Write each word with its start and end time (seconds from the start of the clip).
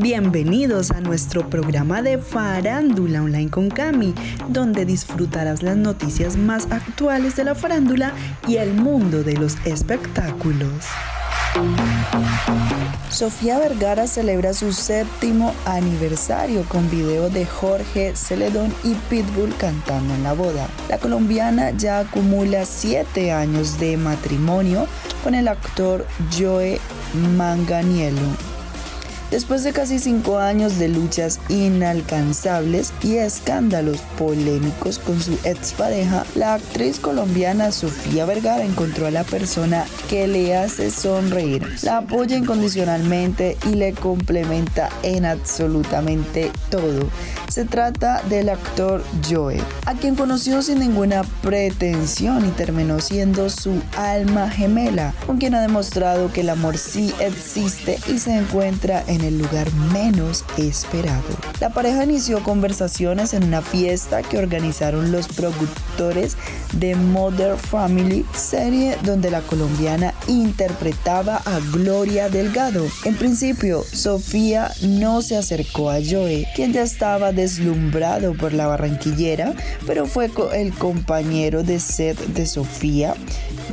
Bienvenidos 0.00 0.92
a 0.92 1.00
nuestro 1.00 1.50
programa 1.50 2.02
de 2.02 2.18
Farándula 2.18 3.20
Online 3.20 3.50
con 3.50 3.68
Cami, 3.68 4.14
donde 4.48 4.84
disfrutarás 4.84 5.64
las 5.64 5.76
noticias 5.76 6.36
más 6.36 6.68
actuales 6.70 7.34
de 7.34 7.42
la 7.42 7.56
farándula 7.56 8.12
y 8.46 8.58
el 8.58 8.74
mundo 8.74 9.24
de 9.24 9.32
los 9.32 9.56
espectáculos. 9.66 10.84
Sofía 13.10 13.58
Vergara 13.58 14.06
celebra 14.06 14.54
su 14.54 14.72
séptimo 14.72 15.52
aniversario 15.64 16.62
con 16.68 16.88
video 16.88 17.28
de 17.28 17.44
Jorge 17.44 18.14
Celedón 18.14 18.72
y 18.84 18.94
Pitbull 19.10 19.52
cantando 19.56 20.14
en 20.14 20.22
la 20.22 20.32
boda. 20.32 20.68
La 20.88 20.98
colombiana 20.98 21.72
ya 21.72 21.98
acumula 21.98 22.66
siete 22.66 23.32
años 23.32 23.80
de 23.80 23.96
matrimonio 23.96 24.86
con 25.24 25.34
el 25.34 25.48
actor 25.48 26.06
Joe 26.38 26.78
Manganiello 27.36 28.57
Después 29.30 29.62
de 29.62 29.74
casi 29.74 29.98
cinco 29.98 30.38
años 30.38 30.78
de 30.78 30.88
luchas 30.88 31.38
inalcanzables 31.50 32.94
y 33.02 33.16
escándalos 33.16 33.98
polémicos 34.16 34.98
con 34.98 35.20
su 35.20 35.34
expareja, 35.44 36.24
la 36.34 36.54
actriz 36.54 36.98
colombiana 36.98 37.70
Sofía 37.70 38.24
Vergara 38.24 38.64
encontró 38.64 39.06
a 39.06 39.10
la 39.10 39.24
persona 39.24 39.84
que 40.08 40.26
le 40.26 40.56
hace 40.56 40.90
sonreír, 40.90 41.62
la 41.82 41.98
apoya 41.98 42.38
incondicionalmente 42.38 43.58
y 43.70 43.74
le 43.74 43.92
complementa 43.92 44.88
en 45.02 45.26
absolutamente 45.26 46.50
todo. 46.70 47.06
Se 47.50 47.64
trata 47.64 48.22
del 48.30 48.48
actor 48.48 49.02
Joe, 49.28 49.60
a 49.84 49.94
quien 49.94 50.14
conoció 50.14 50.62
sin 50.62 50.78
ninguna 50.78 51.22
pretensión 51.42 52.46
y 52.46 52.50
terminó 52.50 53.00
siendo 53.00 53.50
su 53.50 53.72
alma 53.96 54.50
gemela, 54.50 55.14
con 55.26 55.38
quien 55.38 55.54
ha 55.54 55.60
demostrado 55.60 56.32
que 56.32 56.42
el 56.42 56.50
amor 56.50 56.78
sí 56.78 57.12
existe 57.20 57.98
y 58.06 58.18
se 58.18 58.36
encuentra 58.36 59.02
en 59.06 59.17
el 59.22 59.38
lugar 59.38 59.72
menos 59.92 60.44
esperado. 60.56 61.22
La 61.60 61.70
pareja 61.70 62.04
inició 62.04 62.42
conversaciones 62.42 63.34
en 63.34 63.44
una 63.44 63.62
fiesta 63.62 64.22
que 64.22 64.38
organizaron 64.38 65.12
los 65.12 65.28
productores 65.28 66.36
de 66.74 66.94
Mother 66.94 67.56
Family, 67.56 68.24
serie 68.34 68.96
donde 69.02 69.30
la 69.30 69.40
colombiana 69.40 70.14
interpretaba 70.26 71.36
a 71.44 71.58
Gloria 71.72 72.28
Delgado. 72.28 72.86
En 73.04 73.16
principio, 73.16 73.84
Sofía 73.92 74.72
no 74.82 75.22
se 75.22 75.36
acercó 75.36 75.90
a 75.90 75.98
Joe, 75.98 76.46
quien 76.54 76.72
ya 76.72 76.82
estaba 76.82 77.32
deslumbrado 77.32 78.34
por 78.34 78.52
la 78.52 78.66
barranquillera, 78.66 79.54
pero 79.86 80.06
fue 80.06 80.30
el 80.54 80.72
compañero 80.72 81.62
de 81.62 81.80
set 81.80 82.18
de 82.18 82.46
Sofía, 82.46 83.14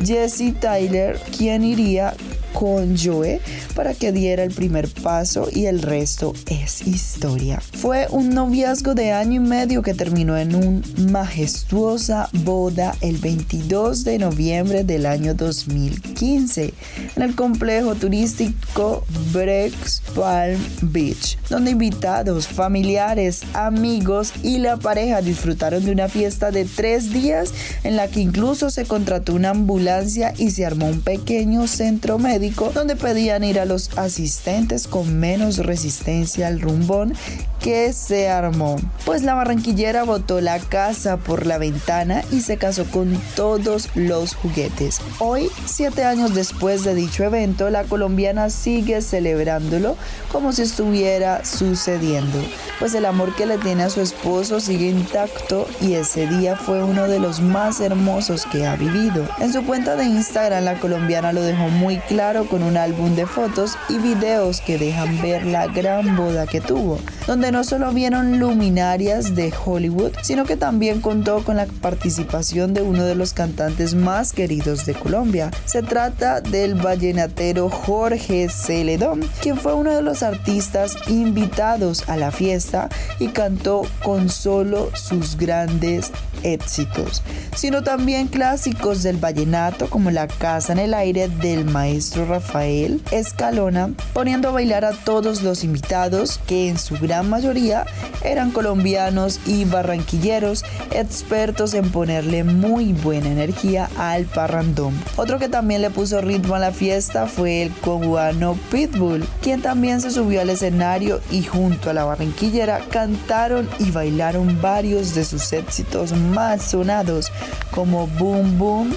Jesse 0.04 0.54
Tyler, 0.60 1.20
quien 1.38 1.64
iría 1.64 2.14
con 2.56 2.98
Joe 2.98 3.42
para 3.76 3.94
que 3.94 4.14
diera 4.14 4.44
el 4.44 4.54
primer 4.54 4.88
paso 4.88 5.50
y 5.54 5.66
el 5.66 5.82
resto 5.82 6.34
es 6.48 6.88
historia. 6.88 7.62
Fue 7.74 8.08
un 8.10 8.30
noviazgo 8.30 8.96
de 8.96 9.12
año 9.12 9.36
y 9.36 9.40
medio 9.40 9.82
que 9.82 9.94
terminó 9.94 10.38
en 10.38 10.56
una 10.56 10.82
majestuosa 11.12 12.30
boda 12.32 12.96
el 13.02 13.18
22 13.18 14.06
de 14.06 14.20
noviembre 14.20 14.84
del 14.86 15.06
año 15.06 15.34
2015 15.34 16.74
en 17.16 17.22
el 17.22 17.36
complejo 17.36 17.96
turístico 17.96 19.04
Breaks 19.34 20.02
Palm 20.16 20.60
Beach, 20.82 21.38
donde 21.50 21.72
invitados, 21.72 22.48
familiares, 22.48 23.44
amigos 23.54 24.32
y 24.44 24.60
la 24.60 24.78
pareja 24.78 25.22
disfrutaron 25.22 25.84
de 25.84 25.92
una 25.92 26.08
fiesta 26.08 26.52
de 26.52 26.64
tres 26.64 27.12
días 27.12 27.52
en 27.84 27.98
la 27.98 28.08
que 28.08 28.22
incluso 28.22 28.70
se 28.70 28.86
contrató 28.86 29.34
una 29.34 29.50
ambulancia 29.50 30.34
y 30.38 30.52
se 30.52 30.66
armó 30.66 30.88
un 30.88 31.02
pequeño 31.02 31.68
centro 31.68 32.18
médico 32.18 32.45
donde 32.74 32.96
pedían 32.96 33.44
ir 33.44 33.60
a 33.60 33.66
los 33.66 33.98
asistentes 33.98 34.88
con 34.88 35.20
menos 35.20 35.58
resistencia 35.58 36.48
al 36.48 36.62
rumbón 36.62 37.14
que 37.60 37.94
se 37.94 38.30
armó. 38.30 38.76
Pues 39.06 39.24
la 39.24 39.34
barranquillera 39.34 40.04
botó 40.04 40.40
la 40.40 40.60
casa 40.60 41.18
por 41.18 41.48
la 41.48 41.58
ventana 41.58 42.24
y 42.32 42.42
se 42.42 42.58
casó 42.58 42.86
con 42.86 43.20
todos 43.36 43.90
los 43.96 44.36
juguetes. 44.36 45.00
Hoy, 45.20 45.50
siete 45.66 46.04
años 46.04 46.36
después 46.36 46.84
de 46.84 46.94
dicho 46.94 47.24
evento, 47.24 47.70
la 47.70 47.84
colombiana 47.84 48.50
sigue 48.50 49.02
celebrándolo 49.02 49.98
como 50.32 50.52
si 50.52 50.62
estuviera 50.62 51.44
sucediendo. 51.44 52.38
Pues 52.78 52.94
el 52.94 53.06
amor 53.06 53.36
que 53.36 53.46
le 53.46 53.58
tiene 53.58 53.84
a 53.84 53.90
su 53.90 54.02
esposo 54.02 54.60
sigue 54.60 54.90
intacto 54.90 55.68
y 55.82 55.94
ese 55.94 56.28
día 56.28 56.56
fue 56.56 56.84
uno 56.84 57.08
de 57.08 57.20
los 57.20 57.40
más 57.40 57.80
hermosos 57.80 58.46
que 58.46 58.68
ha 58.68 58.76
vivido. 58.76 59.28
En 59.40 59.52
su 59.52 59.66
cuenta 59.66 59.96
de 59.96 60.06
Instagram 60.06 60.66
la 60.66 60.80
colombiana 60.80 61.34
lo 61.34 61.42
dejó 61.42 61.70
muy 61.70 61.98
claro 62.00 62.35
con 62.44 62.62
un 62.64 62.76
álbum 62.76 63.16
de 63.16 63.26
fotos 63.26 63.78
y 63.88 63.98
videos 63.98 64.60
que 64.60 64.78
dejan 64.78 65.22
ver 65.22 65.46
la 65.46 65.68
gran 65.68 66.18
boda 66.18 66.46
que 66.46 66.60
tuvo, 66.60 67.00
donde 67.28 67.52
no 67.52 67.64
solo 67.64 67.92
vieron 67.94 68.40
luminarias 68.40 69.36
de 69.36 69.54
Hollywood, 69.66 70.12
sino 70.22 70.44
que 70.44 70.58
también 70.58 71.00
contó 71.00 71.44
con 71.46 71.56
la 71.56 71.66
participación 71.66 72.74
de 72.74 72.82
uno 72.82 73.06
de 73.06 73.16
los 73.16 73.32
cantantes 73.32 73.96
más 73.96 74.34
queridos 74.34 74.86
de 74.86 74.94
Colombia. 74.94 75.50
Se 75.64 75.82
trata 75.82 76.42
del 76.42 76.76
vallenatero 76.76 77.70
Jorge 77.70 78.50
Celedón, 78.50 79.22
quien 79.42 79.58
fue 79.58 79.74
uno 79.74 79.96
de 79.96 80.02
los 80.02 80.22
artistas 80.22 80.98
invitados 81.08 82.10
a 82.10 82.18
la 82.18 82.32
fiesta 82.32 82.90
y 83.20 83.30
cantó 83.30 83.84
con 84.04 84.30
solo 84.30 84.92
sus 84.94 85.38
grandes 85.38 86.12
éxitos, 86.44 87.24
sino 87.56 87.84
también 87.84 88.28
clásicos 88.28 89.04
del 89.04 89.18
vallenato 89.18 89.90
como 89.90 90.12
La 90.12 90.28
Casa 90.28 90.74
en 90.74 90.80
el 90.80 90.94
Aire 90.94 91.28
del 91.28 91.66
maestro 91.66 92.25
Rafael 92.26 93.02
Escalona, 93.12 93.92
poniendo 94.14 94.50
a 94.50 94.52
bailar 94.52 94.86
a 94.86 94.92
todos 94.92 95.42
los 95.44 95.64
invitados 95.64 96.40
que 96.46 96.70
en 96.70 96.78
su 96.78 96.96
gran 96.96 97.30
mayoría 97.30 97.86
eran 98.24 98.52
colombianos 98.52 99.40
y 99.46 99.66
barranquilleros, 99.66 100.64
expertos 100.92 101.74
en 101.74 101.90
ponerle 101.92 102.44
muy 102.44 102.94
buena 102.94 103.30
energía 103.30 103.90
al 103.98 104.26
parrandón. 104.26 104.94
Otro 105.16 105.40
que 105.40 105.50
también 105.50 105.82
le 105.82 105.90
puso 105.90 106.22
ritmo 106.22 106.56
a 106.56 106.60
la 106.60 106.72
fiesta 106.72 107.28
fue 107.28 107.62
el 107.62 107.72
cubano 107.72 108.58
Pitbull, 108.72 109.26
quien 109.42 109.62
también 109.62 110.02
se 110.02 110.12
subió 110.12 110.42
al 110.42 110.50
escenario 110.50 111.22
y 111.32 111.44
junto 111.44 111.90
a 111.90 111.94
la 111.94 112.06
barranquillera 112.06 112.82
cantaron 112.90 113.70
y 113.80 113.92
bailaron 113.92 114.62
varios 114.62 115.16
de 115.16 115.24
sus 115.26 115.54
éxitos 115.54 116.12
más 116.14 116.64
sonados 116.64 117.32
como 117.72 118.08
Boom 118.08 118.58
Boom. 118.58 118.96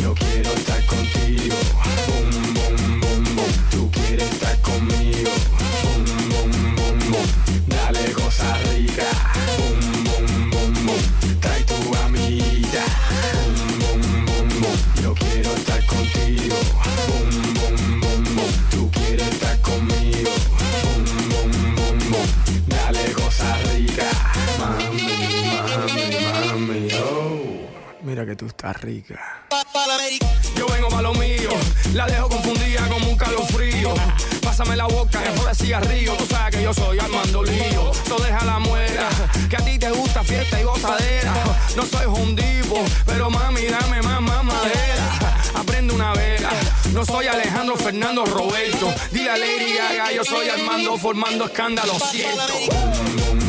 Yo 0.00 0.14
quiero 0.14 0.52
estar 0.52 0.84
contigo. 0.86 1.56
Boom, 2.06 2.30
boom, 2.54 3.00
boom, 3.00 3.24
boom. 3.36 3.52
Tú 3.70 3.90
quieres 3.90 4.30
estar 4.32 4.56
conmigo. 4.60 5.30
Boom, 5.82 6.04
boom, 6.30 6.50
boom, 6.76 6.98
boom. 7.10 7.28
Dale 7.68 8.12
cosa 8.12 8.56
rica. 8.70 9.08
Boom, 9.56 10.04
boom, 10.04 10.50
boom, 10.50 10.86
boom. 10.86 11.40
Trae 11.40 11.62
tu 11.64 11.94
amiguita. 12.04 12.84
Boom, 13.38 13.54
boom, 13.80 14.26
boom, 14.26 14.48
boom. 14.60 14.78
Yo 15.02 15.14
quiero 15.14 15.50
estar 15.54 15.84
contigo. 15.86 16.56
Boom, 17.08 17.30
boom, 17.58 18.00
boom, 18.00 18.24
boom. 18.36 18.52
Tú 18.70 18.90
quieres 18.90 19.28
estar 19.28 19.60
conmigo. 19.60 20.30
Boom, 20.58 21.04
boom, 21.30 21.50
boom, 21.76 21.98
boom. 22.10 22.28
Dale 22.68 23.12
cosa 23.12 23.56
rica. 23.72 24.08
Mira 28.02 28.24
que 28.24 28.36
tú 28.36 28.46
estás 28.46 28.80
rica. 28.80 29.44
Yo 30.56 30.66
vengo 30.66 30.88
para 30.88 31.02
lo 31.02 31.14
mío, 31.14 31.50
la 31.94 32.04
dejo 32.06 32.28
confundida 32.28 32.88
como 32.88 33.10
un 33.10 33.16
calofrío. 33.16 33.94
Pásame 34.42 34.74
la 34.74 34.86
boca, 34.86 35.22
que 35.22 35.30
de 35.30 35.54
cigarrillo. 35.54 36.14
Tú 36.16 36.26
sabes 36.26 36.56
que 36.56 36.62
yo 36.64 36.74
soy 36.74 36.98
Armando 36.98 37.44
Lío. 37.44 37.92
No 38.08 38.16
deja 38.16 38.44
la 38.44 38.58
muera, 38.58 39.08
que 39.48 39.56
a 39.56 39.60
ti 39.60 39.78
te 39.78 39.90
gusta 39.90 40.24
fiesta 40.24 40.60
y 40.60 40.64
gozadera. 40.64 41.32
No 41.76 41.84
soy 41.84 42.06
hundivo, 42.06 42.82
pero 43.06 43.30
mami, 43.30 43.66
dame 43.66 44.02
más, 44.02 44.20
más 44.20 44.44
madera. 44.44 45.38
Aprende 45.54 45.94
una 45.94 46.12
vela, 46.12 46.50
no 46.92 47.04
soy 47.04 47.28
Alejandro 47.28 47.76
Fernando 47.76 48.24
Roberto. 48.26 48.92
Dile 49.12 49.30
a 49.30 49.36
Lady 49.36 49.74
Gaga, 49.74 50.12
yo 50.12 50.24
soy 50.24 50.48
Armando 50.48 50.98
formando 50.98 51.44
escándalo, 51.44 51.94
siento. 52.00 53.47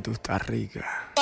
tú 0.00 0.12
estás 0.12 0.46
rica. 0.46 1.12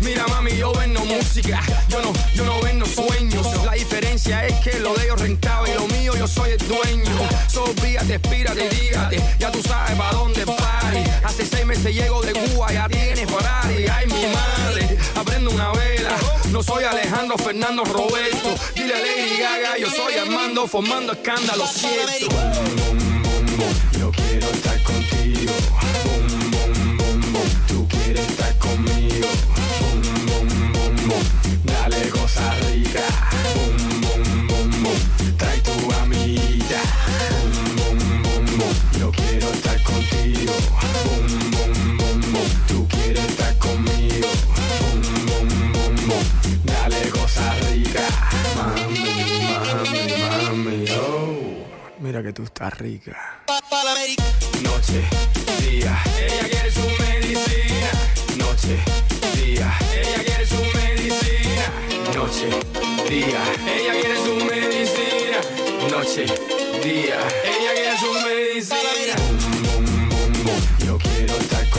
Mira 0.00 0.26
mami, 0.28 0.56
yo 0.56 0.72
vendo 0.72 1.04
música, 1.04 1.60
yo 1.88 2.00
no, 2.02 2.12
yo 2.34 2.44
no 2.44 2.60
vendo 2.60 2.86
sueños. 2.86 3.46
La 3.64 3.72
diferencia 3.72 4.46
es 4.46 4.54
que 4.60 4.78
lo 4.80 4.94
de 4.94 5.04
ellos 5.04 5.20
rentaba 5.20 5.68
y 5.68 5.74
lo 5.74 5.86
mío 5.88 6.12
yo 6.16 6.26
soy 6.26 6.52
el 6.52 6.68
dueño. 6.68 7.28
Sopíate, 7.48 8.14
expírate, 8.14 8.68
dígate, 8.68 9.22
ya 9.38 9.50
tú 9.50 9.62
sabes 9.62 9.96
para 9.96 10.12
dónde 10.12 10.44
pari. 10.46 11.04
Hace 11.24 11.46
seis 11.46 11.66
meses 11.66 11.94
llego 11.94 12.22
de 12.22 12.32
Cuba, 12.32 12.72
ya 12.72 12.88
tienes 12.88 13.30
Ferrari. 13.30 13.86
Ay, 13.88 14.06
mi 14.06 14.26
madre, 14.26 14.98
aprendo 15.16 15.50
una 15.50 15.72
vela. 15.72 16.16
No 16.50 16.62
soy 16.62 16.84
Alejandro 16.84 17.38
Fernando 17.38 17.84
Roberto. 17.84 18.54
Dile 18.74 18.94
Lady 18.94 19.40
Gaga, 19.40 19.78
yo 19.78 19.90
soy 19.90 20.14
Armando, 20.14 20.66
formando 20.66 21.12
escándalo, 21.12 21.66
cierto. 21.66 22.28
tú 52.32 52.44
estás 52.44 52.78
rica. 52.78 53.40
Noche, 54.62 55.08
día, 55.60 55.98
ella 56.18 56.48
quiere 56.48 56.70
su 56.70 56.80
medicina. 56.80 57.90
Noche, 58.36 58.78
día, 59.34 59.78
ella 59.94 60.24
quiere 60.24 60.46
su 60.46 60.56
medicina. 60.56 61.64
Noche, 62.14 62.48
día, 63.08 63.42
ella 63.66 63.92
quiere 64.00 64.16
su 64.24 64.34
medicina. 64.44 65.40
Noche, 65.90 66.26
día, 66.84 67.18
ella 67.44 67.72
quiere 67.74 67.98
su 67.98 68.12
medicina. 68.26 69.14
Boom, 69.16 69.38
boom, 69.38 70.08
boom, 70.08 70.32
boom. 70.44 70.60
Yo 70.86 70.98
quiero 70.98 71.36
estar 71.36 71.69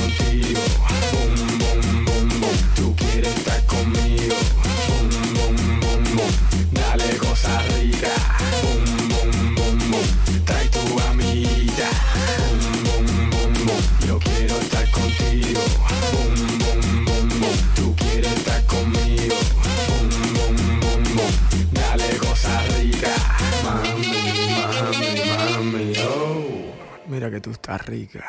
rica. 27.78 28.24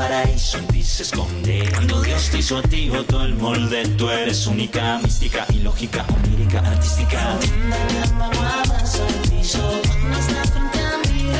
paraíso 0.00 0.56
en 0.56 0.66
ti 0.68 0.82
se 0.82 1.02
esconde. 1.02 1.68
Cuando 1.74 2.00
Dios 2.00 2.30
te 2.30 2.38
hizo 2.38 2.56
a 2.56 2.62
ti, 2.62 2.90
todo 3.06 3.24
el 3.24 3.34
molde, 3.34 3.86
tú 3.98 4.08
eres 4.08 4.46
única, 4.46 4.98
mística, 5.02 5.46
ilógica, 5.52 6.06
onírica, 6.24 6.60
artística. 6.60 7.38
Una 7.66 8.06
llama 8.06 8.30
guapa 8.34 8.86
sobre 8.86 9.14
el 9.14 9.30
piso, 9.30 9.58
cuando 9.86 10.18
estás 10.18 10.50
frente 10.52 10.78
a 10.80 10.96
mí, 11.06 11.30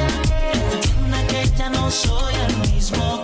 entienda 0.75 1.27
que 1.29 1.51
ya 1.57 1.71
no 1.71 1.91
soy 1.91 2.35
el 2.49 2.73
mismo. 2.73 3.20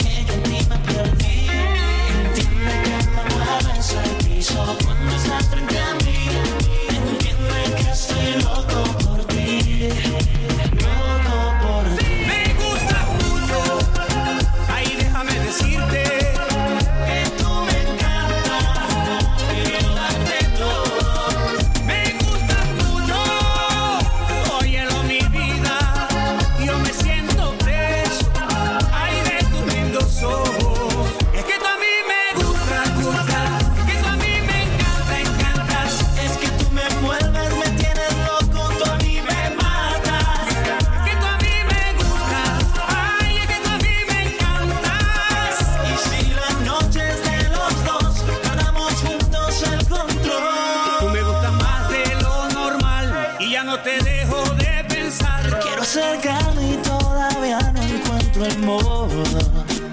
acercarme 55.99 56.75
y 56.75 56.77
todavía 56.77 57.59
no 57.73 57.83
encuentro 57.83 58.45
el 58.45 58.59
modo. 58.59 59.09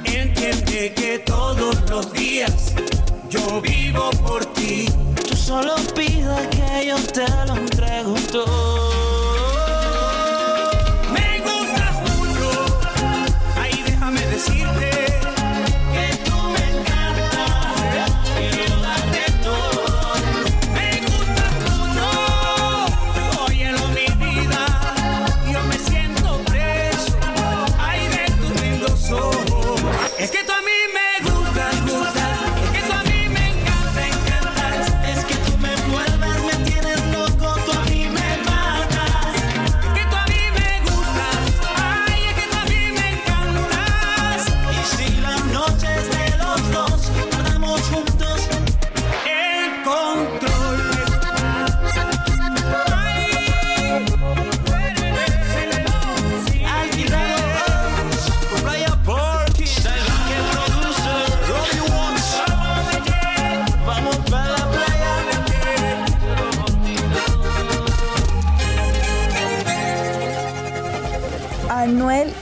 Entiende 0.03 0.93
que 0.93 1.19
todos 1.19 1.89
los 1.89 2.11
días 2.11 2.73
yo 3.29 3.61
vivo 3.61 4.09
por 4.25 4.45
ti. 4.53 4.85
Tú 5.29 5.35
solo 5.35 5.75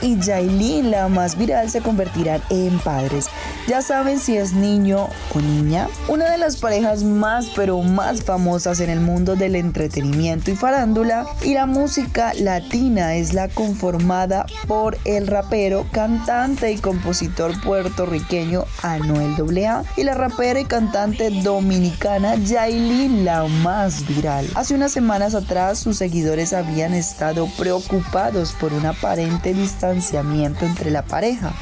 Y 0.00 0.20
Jailin, 0.20 0.90
la 0.90 1.08
más 1.08 1.36
viral, 1.36 1.70
se 1.70 1.80
convertirán 1.80 2.42
en 2.50 2.78
padres. 2.80 3.28
Ya 3.68 3.80
saben 3.80 4.18
si 4.18 4.36
es 4.36 4.54
niño 4.54 5.08
o 5.32 5.40
niña. 5.40 5.86
Una 6.08 6.28
de 6.28 6.36
las 6.36 6.56
parejas 6.56 7.04
más 7.04 7.46
pero 7.54 7.80
más 7.82 8.24
famosas 8.24 8.80
en 8.80 8.90
el 8.90 9.00
mundo 9.00 9.36
del 9.36 9.54
entretenimiento 9.54 10.50
y 10.50 10.56
farándula 10.56 11.26
y 11.42 11.54
la 11.54 11.66
música 11.66 12.34
latina 12.34 13.14
es 13.14 13.34
la 13.34 13.48
conformada 13.48 14.46
por 14.66 14.98
el 15.04 15.28
rapero, 15.28 15.86
cantante 15.92 16.72
y 16.72 16.78
compositor 16.78 17.52
puertorriqueño 17.62 18.64
Anuel 18.82 19.36
AA 19.36 19.84
y 19.96 20.02
la 20.02 20.14
rapera 20.14 20.58
y 20.58 20.64
cantante 20.64 21.30
dominicana 21.30 22.34
Yailin, 22.34 23.24
la 23.24 23.44
más 23.44 24.06
viral. 24.08 24.48
Hace 24.56 24.74
unas 24.74 24.90
semanas 24.90 25.36
atrás 25.36 25.78
sus 25.78 25.98
seguidores 25.98 26.52
habían 26.52 26.94
estado 26.94 27.48
preocupados 27.56 28.54
por 28.54 28.72
un 28.72 28.86
aparente 28.86 29.54
distanciamiento 29.54 30.66
entre 30.66 30.90
la 30.90 31.02
pareja 31.02 31.52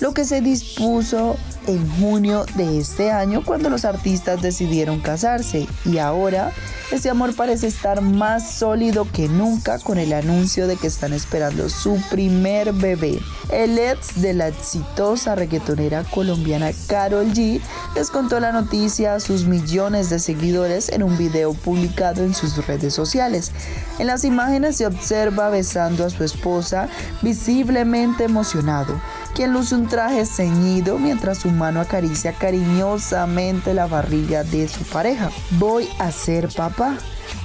lo 0.00 0.12
que 0.12 0.24
se 0.24 0.40
dispuso 0.40 1.36
en 1.66 1.88
junio 1.98 2.44
de 2.54 2.78
este 2.78 3.10
año 3.10 3.42
cuando 3.44 3.70
los 3.70 3.84
artistas 3.84 4.42
decidieron 4.42 5.00
casarse 5.00 5.66
y 5.84 5.98
ahora 5.98 6.52
ese 6.92 7.10
amor 7.10 7.34
parece 7.34 7.66
estar 7.66 8.00
más 8.00 8.52
sólido 8.52 9.08
que 9.10 9.28
nunca 9.28 9.80
con 9.80 9.98
el 9.98 10.12
anuncio 10.12 10.68
de 10.68 10.76
que 10.76 10.86
están 10.86 11.12
esperando 11.12 11.68
su 11.68 12.00
primer 12.10 12.72
bebé. 12.72 13.18
El 13.50 13.76
ex 13.78 14.20
de 14.20 14.34
la 14.34 14.48
exitosa 14.48 15.34
reggaetonera 15.34 16.04
colombiana 16.04 16.70
Carol 16.86 17.26
G 17.32 17.60
les 17.96 18.10
contó 18.10 18.38
la 18.38 18.52
noticia 18.52 19.14
a 19.14 19.20
sus 19.20 19.46
millones 19.46 20.10
de 20.10 20.20
seguidores 20.20 20.88
en 20.88 21.02
un 21.02 21.18
video 21.18 21.54
publicado 21.54 22.22
en 22.22 22.34
sus 22.34 22.64
redes 22.66 22.94
sociales. 22.94 23.50
En 23.98 24.06
las 24.06 24.24
imágenes 24.24 24.76
se 24.76 24.86
observa 24.86 25.48
besando 25.48 26.04
a 26.04 26.10
su 26.10 26.22
esposa 26.22 26.88
visiblemente 27.22 28.24
emocionado 28.24 29.00
quien 29.36 29.52
luce 29.52 29.74
un 29.74 29.86
traje 29.86 30.24
ceñido 30.24 30.98
mientras 30.98 31.38
su 31.38 31.50
mano 31.50 31.82
acaricia 31.82 32.32
cariñosamente 32.32 33.74
la 33.74 33.86
barriga 33.86 34.44
de 34.44 34.66
su 34.66 34.82
pareja. 34.84 35.30
Voy 35.58 35.86
a 35.98 36.10
ser 36.10 36.48
papá. 36.48 36.96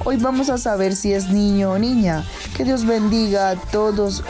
Hoy 0.06 0.16
vamos 0.16 0.50
a 0.50 0.58
saber 0.58 0.96
si 0.96 1.12
es 1.12 1.30
niño 1.30 1.72
o 1.72 1.80
niña. 1.80 2.24
Que 2.56 2.64
Dios 2.64 2.86
bendiga 2.86 3.50
a 3.50 3.56
todas 3.58 4.24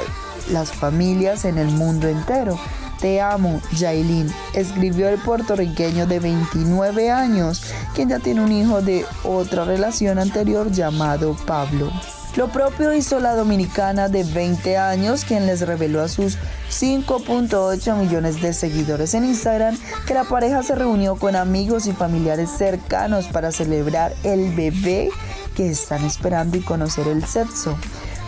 las 0.50 0.72
familias 0.72 1.46
en 1.46 1.60
el 1.60 1.68
mundo 1.68 2.08
entero. 2.08 2.60
Te 3.00 3.22
amo, 3.22 3.62
Jailin, 3.78 4.32
escribió 4.56 5.08
el 5.10 5.20
puertorriqueño 5.20 6.08
de 6.08 6.20
29 6.20 7.12
años, 7.12 7.62
quien 7.94 8.10
ya 8.10 8.18
tiene 8.18 8.42
un 8.42 8.52
hijo 8.52 8.82
de 8.82 9.06
otra 9.24 9.66
relación 9.66 10.18
anterior 10.18 10.72
llamado 10.72 11.36
Pablo. 11.46 11.92
Lo 12.38 12.48
propio 12.48 12.94
hizo 12.94 13.20
la 13.20 13.36
dominicana 13.36 14.08
de 14.08 14.24
20 14.24 14.78
años, 14.78 15.26
quien 15.26 15.48
les 15.48 15.68
reveló 15.68 16.02
a 16.02 16.08
sus 16.08 16.38
5.8 16.70 17.98
millones 17.98 18.42
de 18.42 18.54
seguidores 18.54 19.14
en 19.14 19.26
Instagram 19.26 19.78
que 20.08 20.14
la 20.14 20.24
pareja 20.24 20.64
se 20.64 20.76
reunió 20.76 21.18
con 21.18 21.36
amigos 21.36 21.88
y 21.88 21.92
familiares 21.92 22.50
cercanos 22.50 23.26
para 23.28 23.52
celebrar 23.52 24.14
el 24.24 24.56
bebé 24.56 25.10
que 25.58 25.70
están 25.70 26.06
esperando 26.06 26.56
y 26.56 26.62
conocer 26.62 27.10
el 27.10 27.26
sexo. 27.26 27.78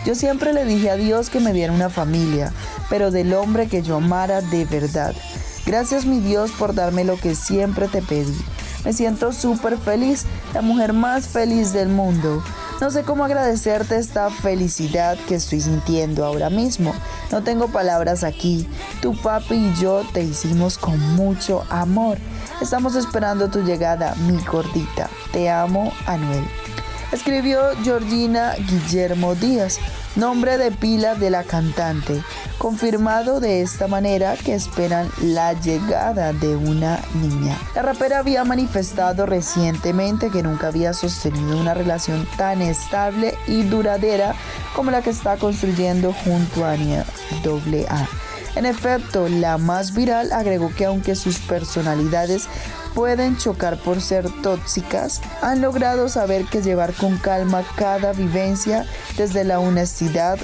Yo 0.04 0.14
siempre 0.14 0.52
le 0.52 0.66
dije 0.66 0.90
a 0.90 0.96
Dios 0.96 1.30
que 1.30 1.40
me 1.40 1.54
diera 1.54 1.72
una 1.72 1.88
familia, 1.88 2.52
pero 2.90 3.10
del 3.10 3.32
hombre 3.32 3.68
que 3.68 3.80
yo 3.80 3.96
amara 3.96 4.42
de 4.42 4.66
verdad. 4.66 5.14
Gracias 5.64 6.04
mi 6.04 6.20
Dios 6.20 6.50
por 6.52 6.74
darme 6.74 7.04
lo 7.04 7.16
que 7.16 7.34
siempre 7.34 7.88
te 7.88 8.02
pedí. 8.02 8.36
Me 8.84 8.92
siento 8.92 9.32
súper 9.32 9.78
feliz, 9.78 10.26
la 10.52 10.60
mujer 10.60 10.92
más 10.92 11.26
feliz 11.26 11.72
del 11.72 11.88
mundo. 11.88 12.44
No 12.80 12.90
sé 12.90 13.02
cómo 13.04 13.24
agradecerte 13.24 13.96
esta 13.96 14.30
felicidad 14.30 15.16
que 15.28 15.36
estoy 15.36 15.60
sintiendo 15.60 16.24
ahora 16.24 16.50
mismo. 16.50 16.92
No 17.30 17.42
tengo 17.42 17.68
palabras 17.68 18.24
aquí. 18.24 18.68
Tu 19.00 19.16
papi 19.16 19.54
y 19.54 19.74
yo 19.80 20.02
te 20.12 20.22
hicimos 20.22 20.76
con 20.76 20.98
mucho 21.14 21.64
amor. 21.70 22.18
Estamos 22.60 22.96
esperando 22.96 23.48
tu 23.48 23.62
llegada, 23.62 24.14
mi 24.26 24.42
gordita. 24.44 25.08
Te 25.32 25.48
amo, 25.48 25.92
Anuel. 26.06 26.44
Escribió 27.14 27.60
Georgina 27.84 28.54
Guillermo 28.56 29.36
Díaz 29.36 29.78
nombre 30.16 30.58
de 30.58 30.72
pila 30.72 31.14
de 31.14 31.30
la 31.30 31.44
cantante, 31.44 32.20
confirmado 32.58 33.38
de 33.38 33.62
esta 33.62 33.86
manera 33.86 34.34
que 34.36 34.52
esperan 34.52 35.08
la 35.22 35.52
llegada 35.52 36.32
de 36.32 36.56
una 36.56 37.00
niña. 37.14 37.56
La 37.76 37.82
rapera 37.82 38.18
había 38.18 38.42
manifestado 38.42 39.26
recientemente 39.26 40.28
que 40.28 40.42
nunca 40.42 40.66
había 40.66 40.92
sostenido 40.92 41.56
una 41.56 41.72
relación 41.72 42.26
tan 42.36 42.60
estable 42.60 43.36
y 43.46 43.62
duradera 43.62 44.34
como 44.74 44.90
la 44.90 45.00
que 45.00 45.10
está 45.10 45.36
construyendo 45.36 46.12
junto 46.12 46.64
a 46.64 46.72
Ania 46.72 47.06
AA. 47.44 48.08
En 48.56 48.66
efecto, 48.66 49.28
la 49.28 49.56
más 49.56 49.94
viral 49.94 50.32
agregó 50.32 50.72
que 50.74 50.84
aunque 50.84 51.14
sus 51.14 51.38
personalidades 51.38 52.48
pueden 52.94 53.36
chocar 53.36 53.78
por 53.78 54.00
ser 54.00 54.30
tóxicas, 54.42 55.20
han 55.42 55.60
logrado 55.60 56.08
saber 56.08 56.46
que 56.46 56.62
llevar 56.62 56.94
con 56.94 57.18
calma 57.18 57.62
cada 57.76 58.12
vivencia 58.12 58.86
desde 59.16 59.44
la 59.44 59.60
honestidad 59.60 60.38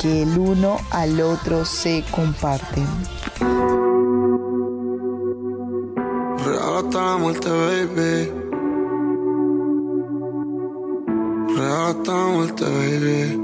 que 0.00 0.22
el 0.22 0.38
uno 0.38 0.78
al 0.90 1.20
otro 1.20 1.64
se 1.64 2.04
comparten. 2.10 2.86
Real 6.44 6.84
hasta 6.84 7.00
la 7.00 7.16
baby. 7.16 8.44
Baby. 12.60 13.43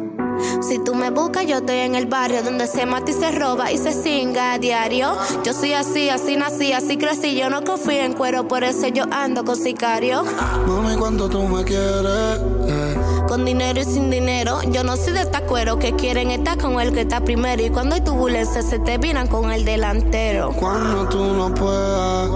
Si 0.61 0.79
tú 0.79 0.95
me 0.95 1.11
buscas, 1.11 1.47
yo 1.47 1.59
estoy 1.59 1.79
en 1.79 1.95
el 1.95 2.07
barrio 2.07 2.43
donde 2.43 2.67
se 2.67 2.87
mata 2.87 3.11
y 3.11 3.15
se 3.15 3.31
roba 3.33 3.73
y 3.73 3.79
se 3.79 3.93
singa 3.93 4.53
a 4.53 4.59
diario. 4.59 5.17
Yo 5.45 5.53
soy 5.53 5.73
así, 5.73 6.09
así 6.09 6.37
nací, 6.37 6.73
así 6.73 6.97
crecí. 6.97 7.37
Yo 7.37 7.51
no 7.51 7.63
confío 7.65 8.03
en 8.03 8.15
cuero, 8.15 8.49
por 8.49 8.65
eso 8.65 8.89
yo 8.89 9.05
ando 9.11 9.45
con 9.45 9.57
sicario. 9.57 10.25
Mami, 10.67 10.97
cuando 10.97 11.29
tú 11.29 11.43
me 11.43 11.65
quieres. 11.65 12.41
Eh. 12.69 12.97
Con 13.29 13.45
dinero 13.45 13.81
y 13.81 13.85
sin 13.85 14.11
dinero, 14.11 14.61
yo 14.73 14.83
no 14.83 14.97
soy 14.97 15.13
de 15.13 15.21
esta 15.21 15.43
cuero 15.43 15.79
que 15.79 15.95
quieren 15.95 16.31
estar 16.33 16.59
con 16.59 16.81
el 16.81 16.93
que 16.93 17.03
está 17.03 17.21
primero. 17.21 17.63
Y 17.63 17.71
cuando 17.71 17.95
hay 17.95 18.01
turbulencia, 18.01 18.61
se 18.63 18.81
te 18.81 18.99
viran 18.99 19.29
con 19.29 19.53
el 19.53 19.65
delantero. 19.65 20.53
Cuando 20.59 21.09
tú 21.09 21.23
no 21.35 21.55
puedas 21.55 22.29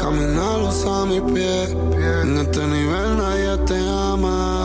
caminar, 0.00 0.58
a 0.86 1.04
mis 1.06 1.20
pies. 1.32 1.70
En 2.22 2.38
este 2.38 2.66
nivel 2.66 3.16
nadie 3.18 3.56
te 3.66 3.78
ama 3.78 4.57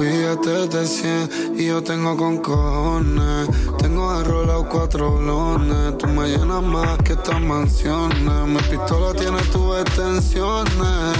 billetes 0.00 0.70
de 0.70 0.86
100 0.86 1.54
y 1.58 1.66
yo 1.66 1.82
tengo 1.82 2.16
con 2.16 2.38
cojones. 2.38 3.48
Tengo 3.78 4.10
arrolado 4.10 4.66
cuatro 4.68 5.18
blones. 5.18 5.98
Tú 5.98 6.06
me 6.08 6.26
llenas 6.28 6.62
más 6.62 6.98
que 7.04 7.12
estas 7.12 7.40
mansiones. 7.40 8.46
Mi 8.46 8.58
pistola 8.62 9.12
tiene 9.12 9.40
tus 9.52 9.78
extensiones. 9.80 11.16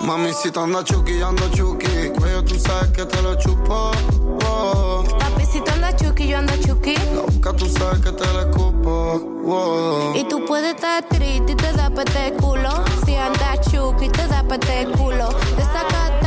Mami, 0.00 0.32
si 0.32 0.50
te 0.50 0.60
anda 0.60 0.82
chuki, 0.82 1.18
yo 1.18 1.28
ando 1.28 1.48
chuki. 1.50 2.10
Cuello, 2.18 2.42
tú 2.44 2.58
sabes 2.58 2.90
que 2.90 3.04
te 3.04 3.20
lo 3.22 3.34
chupo. 3.36 3.90
Oh. 4.46 5.04
Papi, 5.18 5.44
si 5.44 5.60
te 5.60 5.70
anda 5.70 5.94
chuki, 5.94 6.28
yo 6.28 6.38
ando 6.38 6.54
chuki. 6.64 6.94
La 6.94 7.22
boca, 7.22 7.52
tú 7.52 7.68
sabes 7.68 8.00
que 8.00 8.12
te 8.12 8.32
la 8.32 8.42
escupo. 8.42 9.42
Oh. 9.46 10.12
Y 10.14 10.24
tú 10.28 10.44
puedes 10.46 10.74
estar 10.74 11.06
triste 11.08 11.52
y 11.52 11.56
te 11.56 11.72
da 11.72 11.90
pete 11.90 12.34
culo. 12.40 12.70
Si 13.04 13.14
andas 13.16 13.60
chuki, 13.70 14.08
te 14.08 14.26
da 14.26 14.42
pete 14.42 14.86
culo. 14.96 15.28
Desacatado 15.56 16.22
y 16.22 16.25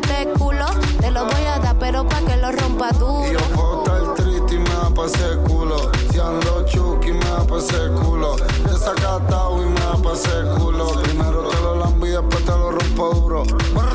te 0.00 0.28
culo. 0.38 0.66
Lo 1.12 1.26
voy 1.26 1.44
a 1.44 1.58
dar, 1.58 1.78
pero 1.78 2.08
pa' 2.08 2.20
que 2.20 2.36
lo 2.36 2.52
rompa 2.52 2.90
tú. 2.92 3.24
Y 3.26 3.32
yo 3.32 3.40
puedo 3.54 3.84
estar 3.84 4.14
triste 4.14 4.54
y 4.54 4.58
me 4.58 4.70
da 4.70 4.90
pa' 4.94 5.06
ese 5.06 5.36
culo. 5.46 5.76
Si 6.10 6.18
ando 6.18 6.64
chuki, 6.64 7.12
me 7.12 7.24
da 7.24 7.44
pa' 7.46 7.58
ese 7.58 7.88
culo. 8.02 8.36
Desacatado 8.64 9.62
y 9.62 9.66
me 9.66 9.80
da 9.80 9.96
pa' 10.02 10.12
ese 10.14 10.30
culo. 10.56 10.86
Primero 11.02 11.48
te 11.48 11.60
lo 11.60 11.76
lambo 11.76 12.06
y 12.06 12.10
después 12.10 12.44
te 12.44 12.52
lo 12.52 12.70
rompo 12.70 13.10
duro. 13.10 13.42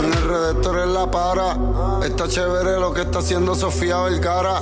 En 0.04 0.14
el 0.14 0.28
redactor 0.28 0.80
en 0.80 0.94
la 0.94 1.10
para. 1.10 1.58
Está 2.06 2.28
chévere 2.28 2.80
lo 2.80 2.94
que 2.94 3.02
está 3.02 3.20
haciendo 3.20 3.56
Sofía 3.56 4.00
Vergara. 4.02 4.62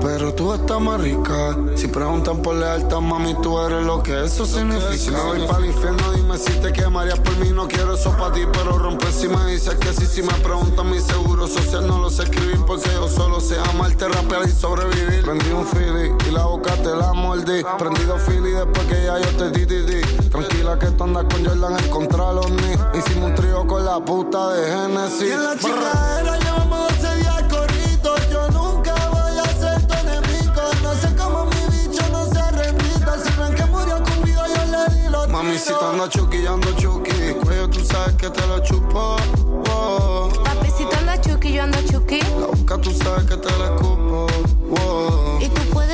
Pero 0.00 0.34
tú 0.34 0.52
estás 0.52 0.80
más 0.80 1.00
rica. 1.00 1.56
Si 1.76 1.86
preguntan 1.86 2.42
por 2.42 2.56
lealtad, 2.56 2.98
mami, 2.98 3.34
tú 3.40 3.60
eres 3.60 3.84
lo 3.84 4.02
que 4.02 4.24
eso 4.24 4.44
significa. 4.44 4.96
Si 4.96 5.10
me 5.10 5.20
voy 5.20 5.46
para 5.46 5.58
el 5.58 5.66
infierno, 5.66 6.02
dime 6.32 6.38
si 6.38 6.60
te 6.60 6.72
quemarías 6.72 7.18
por 7.20 7.36
mí. 7.36 7.50
No 7.50 7.68
quiero 7.68 7.94
eso 7.94 8.10
para 8.16 8.32
ti, 8.32 8.42
pero 8.52 8.78
rompe 8.78 9.10
si 9.12 9.28
me 9.28 9.44
dices 9.46 9.74
que 9.76 9.92
sí. 9.92 10.06
Si 10.06 10.22
me 10.22 10.32
preguntan 10.34 10.90
mi 10.90 11.00
seguro 11.00 11.46
social, 11.46 11.86
no 11.86 11.98
lo 11.98 12.10
sé 12.10 12.24
escribir 12.24 12.60
porque 12.66 12.90
yo 12.92 13.08
solo 13.08 13.40
sé 13.40 13.58
amarte, 13.70 14.08
rapear 14.08 14.42
y 14.46 14.50
sobrevivir. 14.50 15.22
Prendí 15.24 15.50
un 15.50 15.66
fili 15.66 16.12
y 16.28 16.30
la 16.30 16.44
boca 16.44 16.74
te 16.76 16.94
la 16.94 17.12
mordí. 17.12 17.62
Prendido 17.78 18.18
fili 18.18 18.50
después 18.50 18.86
que 18.86 19.04
ya 19.04 19.18
yo 19.18 19.28
te 19.36 19.50
di, 19.50 19.64
di, 19.64 19.82
di. 19.82 20.00
Tranquila 20.28 20.78
que 20.78 20.86
tú 20.86 21.04
andas 21.04 21.24
con 21.24 21.44
Jordan, 21.44 21.84
encontrar 21.84 22.34
los 22.34 22.50
ni. 22.50 22.98
Hicimos 22.98 23.30
un 23.30 23.34
trío 23.34 23.66
con 23.66 23.84
la 23.84 24.00
puta 24.00 24.52
de 24.52 24.70
Genesis. 24.70 25.22
Y 25.22 25.32
en 25.32 25.44
la 25.44 25.56
Mami, 36.02 36.10
si 36.10 36.18
te 36.18 36.26
ando 36.26 36.26
chuki, 36.26 36.42
yo 36.42 36.52
ando 36.52 36.72
chuki. 36.72 37.12
Cuello, 37.44 37.70
tú 37.70 37.84
sabes 37.84 38.16
que 38.16 38.28
te 38.28 38.46
lo 38.48 38.58
chupo. 38.64 39.16
Oh. 39.70 40.28
Papi, 40.44 40.70
si 40.76 40.84
te 40.84 40.96
anda 40.96 41.20
chuki, 41.20 41.52
yo 41.52 41.62
ando 41.62 41.78
chuki. 41.82 42.18
La 42.40 42.46
boca, 42.46 42.78
tú 42.78 42.90
sabes 42.92 43.24
que 43.24 43.36
te 43.36 43.48
la 43.56 43.66
escupo. 43.66 44.26
Oh. 44.80 45.31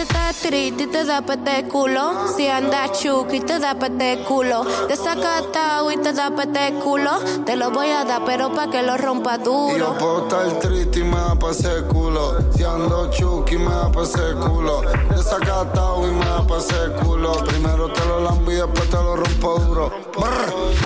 Estar 0.08 0.34
triste 0.34 0.84
y 0.84 0.86
te 0.86 1.04
da 1.04 1.20
pete 1.20 1.68
culo. 1.68 2.28
Si 2.34 2.48
andas 2.48 2.98
chuki 2.98 3.40
te 3.40 3.58
da 3.58 3.74
pete 3.74 4.24
culo. 4.26 4.64
Desacatado 4.88 5.90
y 5.92 5.98
te 5.98 6.14
da 6.14 6.30
pete 6.30 6.74
culo. 6.82 7.18
Te 7.44 7.56
lo 7.56 7.70
voy 7.70 7.90
a 7.90 8.04
dar, 8.04 8.22
pero 8.24 8.52
pa' 8.54 8.70
que 8.70 8.82
lo 8.82 8.96
rompa 8.96 9.36
duro. 9.36 9.74
Y 9.76 9.78
yo 9.78 9.98
puedo 9.98 10.22
estar 10.22 10.58
triste 10.60 11.00
y 11.00 11.04
me 11.04 11.16
da 11.16 11.34
pa' 11.34 11.50
ese 11.50 11.82
culo. 11.88 12.38
Si 12.56 12.64
ando 12.64 13.10
chuki 13.10 13.58
me 13.58 13.70
da 13.70 13.92
pa' 13.92 14.02
ese 14.02 14.34
culo. 14.40 14.80
Desacatado 15.14 16.08
y 16.08 16.12
me 16.12 16.24
da 16.24 16.46
pa' 16.46 16.58
ese 16.58 16.92
culo. 17.02 17.32
Primero 17.44 17.92
te 17.92 18.04
lo 18.06 18.20
lambo 18.20 18.50
y 18.50 18.54
después 18.54 18.88
te 18.88 18.96
lo 18.96 19.16
rompo 19.16 19.58
duro. 19.58 19.92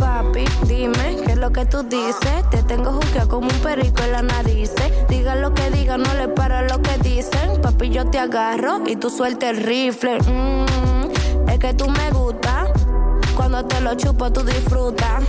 Papi, 0.01 0.45
dime 0.67 1.17
qué 1.25 1.33
es 1.33 1.39
lo 1.39 1.53
que 1.53 1.65
tú 1.65 1.85
dices. 1.85 2.51
Te 2.51 2.63
tengo 2.65 2.93
juqueado 2.93 3.29
como 3.29 3.49
un 3.49 3.59
perico 3.61 4.03
en 4.03 4.13
la 4.13 4.23
nariz. 4.23 4.73
Diga 5.09 5.37
lo 5.37 5.55
que 5.55 5.71
diga, 5.71 5.97
no 5.97 6.13
le 6.15 6.29
para 6.29 6.63
lo 6.63 6.83
que 6.83 6.99
dicen. 6.99 7.61
Papi, 7.63 7.91
yo 7.91 8.07
te 8.11 8.19
agarro 8.19 8.81
y 8.87 8.97
tú 8.97 9.11
suelta 9.17 9.51
el 9.51 9.59
rifle. 9.59 10.19
Mm, 10.21 11.51
es 11.51 11.59
que 11.59 11.75
tú 11.75 11.87
me 11.89 12.11
gusta. 12.11 12.67
Cuando 13.37 13.65
te 13.65 13.81
lo 13.81 13.95
chupo, 13.95 14.33
tú 14.33 14.43
disfrutas. 14.43 15.25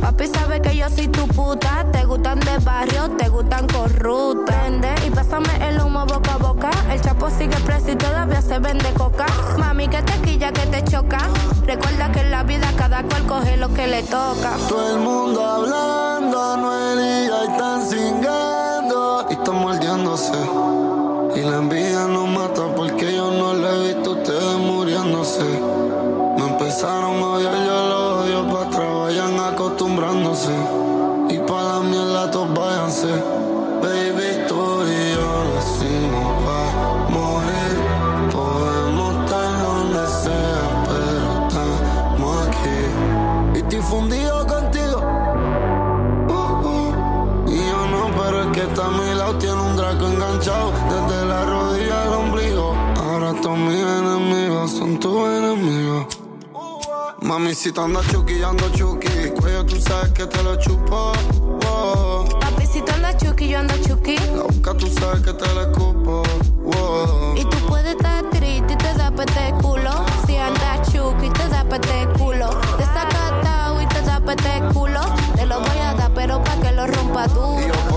Papi 0.00 0.26
sabe 0.26 0.60
que 0.62 0.76
yo 0.76 0.88
soy 0.88 1.08
tu 1.08 1.26
puta. 1.28 1.86
Te 1.92 2.04
gustan 2.04 2.40
de 2.40 2.58
barrio, 2.58 3.10
te 3.18 3.28
gustan 3.28 3.66
corruptas. 3.68 4.70
Y 5.06 5.10
pásame 5.10 5.68
el 5.68 5.80
humo 5.80 6.06
boca 6.06 6.34
a 6.34 6.36
boca. 6.38 6.70
El 6.90 7.00
chapo 7.00 7.28
sigue 7.30 7.56
preso 7.66 7.90
y 7.90 7.96
todavía 7.96 8.40
se 8.40 8.58
vende 8.58 8.90
coca. 8.94 9.26
Mami, 9.58 9.88
que 9.88 10.02
te 10.02 10.12
quilla, 10.22 10.52
que 10.52 10.66
te 10.66 10.82
choca. 10.84 11.18
Recuerda 11.66 12.10
que 12.12 12.20
en 12.20 12.30
la 12.30 12.42
vida 12.42 12.72
cada 12.76 13.02
cual 13.02 13.26
coge 13.26 13.56
lo 13.58 13.72
que 13.74 13.86
le 13.86 14.02
toca. 14.04 14.56
Todo 14.68 14.94
el 14.94 15.00
mundo 15.00 15.44
hablando, 15.44 16.56
no 16.56 16.94
y 16.94 17.52
están 17.52 17.82
cingando. 17.86 19.26
Y 19.28 19.32
están 19.34 19.56
mordiéndose. 19.56 20.79
Y 21.36 21.40
la 21.42 21.58
envidia 21.58 22.06
nos 22.06 22.28
mata 22.28 22.74
porque 22.74 23.14
yo 23.14 23.30
no 23.30 23.54
le 23.54 23.68
he 23.68 23.94
visto 23.94 24.10
a 24.10 24.14
ustedes 24.14 24.58
muriéndose. 24.58 25.44
Me 26.36 26.46
empezaron 26.46 27.22
a 27.22 27.26
odiar, 27.26 27.54
yo 27.66 27.88
los 27.88 28.24
odio 28.24 28.46
para 28.52 28.94
vayan 28.94 29.38
acostumbrándose. 29.38 30.89
Mami, 57.40 57.54
si 57.54 57.72
te 57.72 57.80
andas 57.80 58.06
chuki, 58.08 58.38
yo 58.38 58.50
ando 58.50 58.68
chuki. 58.68 59.08
Cuello, 59.40 59.64
tú 59.64 59.80
sabes 59.80 60.12
que 60.12 60.26
te 60.26 60.42
lo 60.42 60.56
chupo. 60.56 61.12
Oh. 61.66 62.28
Papi, 62.38 62.66
si 62.66 62.82
tú 62.82 62.92
andas 62.92 63.16
chuki, 63.16 63.48
yo 63.48 63.60
ando 63.60 63.72
chuki. 63.78 64.16
La 64.18 64.42
boca, 64.42 64.74
tú 64.74 64.86
sabes 64.88 65.22
que 65.22 65.32
te 65.32 65.54
la 65.54 65.62
escupo. 65.62 66.22
Oh. 66.66 67.34
Y 67.34 67.44
tú 67.46 67.56
puedes 67.66 67.94
estar 67.96 68.28
triste 68.28 68.74
y 68.74 68.76
te 68.76 68.92
da 68.92 69.10
pete 69.10 69.54
culo. 69.62 70.04
Si 70.26 70.36
andas 70.36 70.92
chuki, 70.92 71.30
te 71.30 71.48
da 71.48 71.64
pete 71.64 72.06
culo. 72.18 72.50
Desacatado 72.76 73.80
y 73.80 73.86
te 73.86 74.02
da 74.02 74.20
pete 74.20 74.60
culo. 74.74 75.00
Te 75.34 75.46
lo 75.46 75.60
voy 75.60 75.78
a 75.78 75.94
dar, 75.94 76.12
pero 76.12 76.44
pa' 76.44 76.56
que 76.60 76.72
lo 76.72 76.86
rompa 76.88 77.24
Y 77.24 77.89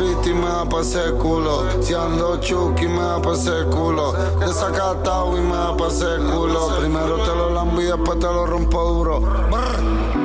triste 0.00 0.30
y 0.30 0.34
me 0.34 0.46
da 0.46 0.64
pa' 0.64 0.80
ese 0.80 1.12
culo. 1.18 1.82
Si 1.82 1.92
ando 1.92 2.40
chuki, 2.40 2.88
me 2.88 3.00
da 3.00 3.20
pa' 3.20 3.34
ese 3.34 3.64
culo. 3.70 4.12
Desacatado 4.40 5.36
y 5.36 5.40
me 5.42 5.54
da 5.54 5.76
pa' 5.76 5.88
ese 5.88 6.16
culo. 6.30 6.68
Primero 6.80 7.16
te 7.18 7.34
lo 7.34 7.50
lambo 7.50 7.80
y 7.80 7.84
después 7.84 8.18
te 8.18 8.26
lo 8.26 8.46
rompo 8.46 8.82
duro. 8.84 9.20
Brr. 9.20 10.20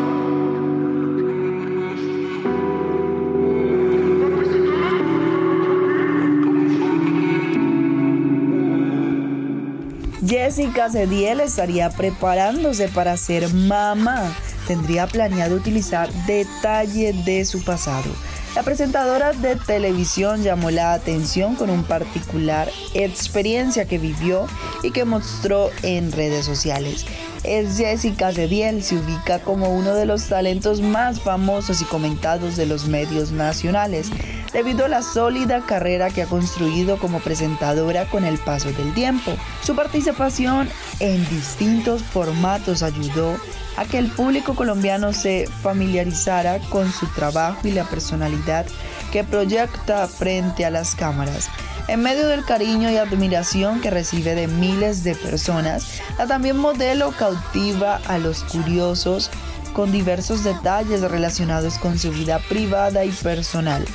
Jessica 10.28 10.90
Cediel 10.90 11.40
estaría 11.42 11.90
preparándose 11.90 12.88
para 12.88 13.16
ser 13.18 13.54
mamá. 13.54 14.34
Tendría 14.68 15.06
planeado 15.06 15.56
utilizar 15.56 16.12
detalles 16.26 17.26
de 17.26 17.46
su 17.46 17.64
pasado. 17.64 18.10
La 18.56 18.64
presentadora 18.64 19.34
de 19.34 19.58
televisión 19.58 20.42
llamó 20.42 20.72
la 20.72 20.94
atención 20.94 21.56
con 21.56 21.70
un 21.70 21.84
particular 21.84 22.70
experiencia 22.94 23.86
que 23.86 23.98
vivió 23.98 24.48
y 24.82 24.92
que 24.92 25.04
mostró 25.04 25.72
en 25.84 26.14
redes 26.14 26.46
sociales. 26.46 27.06
Es 27.44 27.78
Jessica 27.78 28.32
Cediel, 28.32 28.82
se 28.82 28.96
ubica 28.96 29.40
como 29.40 29.76
uno 29.76 29.94
de 29.94 30.06
los 30.06 30.30
talentos 30.30 30.80
más 30.80 31.20
famosos 31.20 31.82
y 31.82 31.86
comentados 31.86 32.56
de 32.56 32.66
los 32.66 32.88
medios 32.88 33.34
nacionales, 33.34 34.10
debido 34.56 34.86
a 34.86 34.88
la 34.88 35.02
sólida 35.02 35.60
carrera 35.60 36.10
que 36.10 36.22
ha 36.22 36.28
construido 36.28 36.98
como 36.98 37.20
presentadora 37.20 38.06
con 38.06 38.24
el 38.24 38.38
paso 38.38 38.72
del 38.72 38.94
tiempo. 38.94 39.34
Su 39.62 39.76
participación 39.76 40.70
en 41.02 41.28
distintos 41.30 42.02
formatos 42.02 42.82
ayudó 42.82 43.36
a 43.76 43.84
que 43.84 43.98
el 43.98 44.10
público 44.10 44.56
colombiano 44.56 45.12
se 45.12 45.50
familiarizara 45.62 46.60
con 46.70 46.90
su 46.90 47.06
trabajo 47.08 47.68
y 47.68 47.72
la 47.72 47.84
personalidad 47.84 48.66
que 49.12 49.26
proyecta 49.26 50.08
frente 50.08 50.64
a 50.64 50.70
las 50.70 50.96
cámaras. 50.96 51.50
En 51.90 52.02
medio 52.02 52.26
del 52.30 52.46
cariño 52.46 52.90
y 52.90 52.96
admiración 52.96 53.82
que 53.82 53.90
recibe 53.90 54.36
de 54.36 54.48
miles 54.48 55.04
de 55.04 55.16
personas, 55.16 56.00
la 56.18 56.28
también 56.28 56.56
modelo 56.56 57.12
cautiva 57.12 58.00
a 58.08 58.18
los 58.20 58.46
curiosos 58.46 59.30
con 59.74 59.92
diversos 59.92 60.46
detalles 60.46 61.02
relacionados 61.02 61.78
con 61.78 62.00
su 62.00 62.10
vida 62.10 62.40
privada 62.48 63.04
y 63.04 63.12
personal 63.12 63.86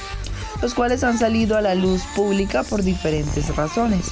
los 0.63 0.75
cuales 0.75 1.05
han 1.05 1.19
salido 1.19 1.57
a 1.57 1.61
la 1.61 1.75
luz 1.75 2.03
pública 2.15 2.63
por 2.63 2.83
diferentes 2.83 3.55
razones. 3.57 4.07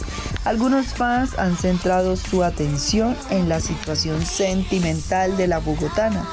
Algunos 0.44 0.87
fans 0.94 1.38
han 1.38 1.56
centrado 1.56 2.16
su 2.16 2.42
atención 2.42 3.16
en 3.30 3.48
la 3.48 3.61
situación 3.61 4.24
sentimental 4.24 5.37
de 5.37 5.46
la 5.46 5.58
bogotana, 5.58 6.26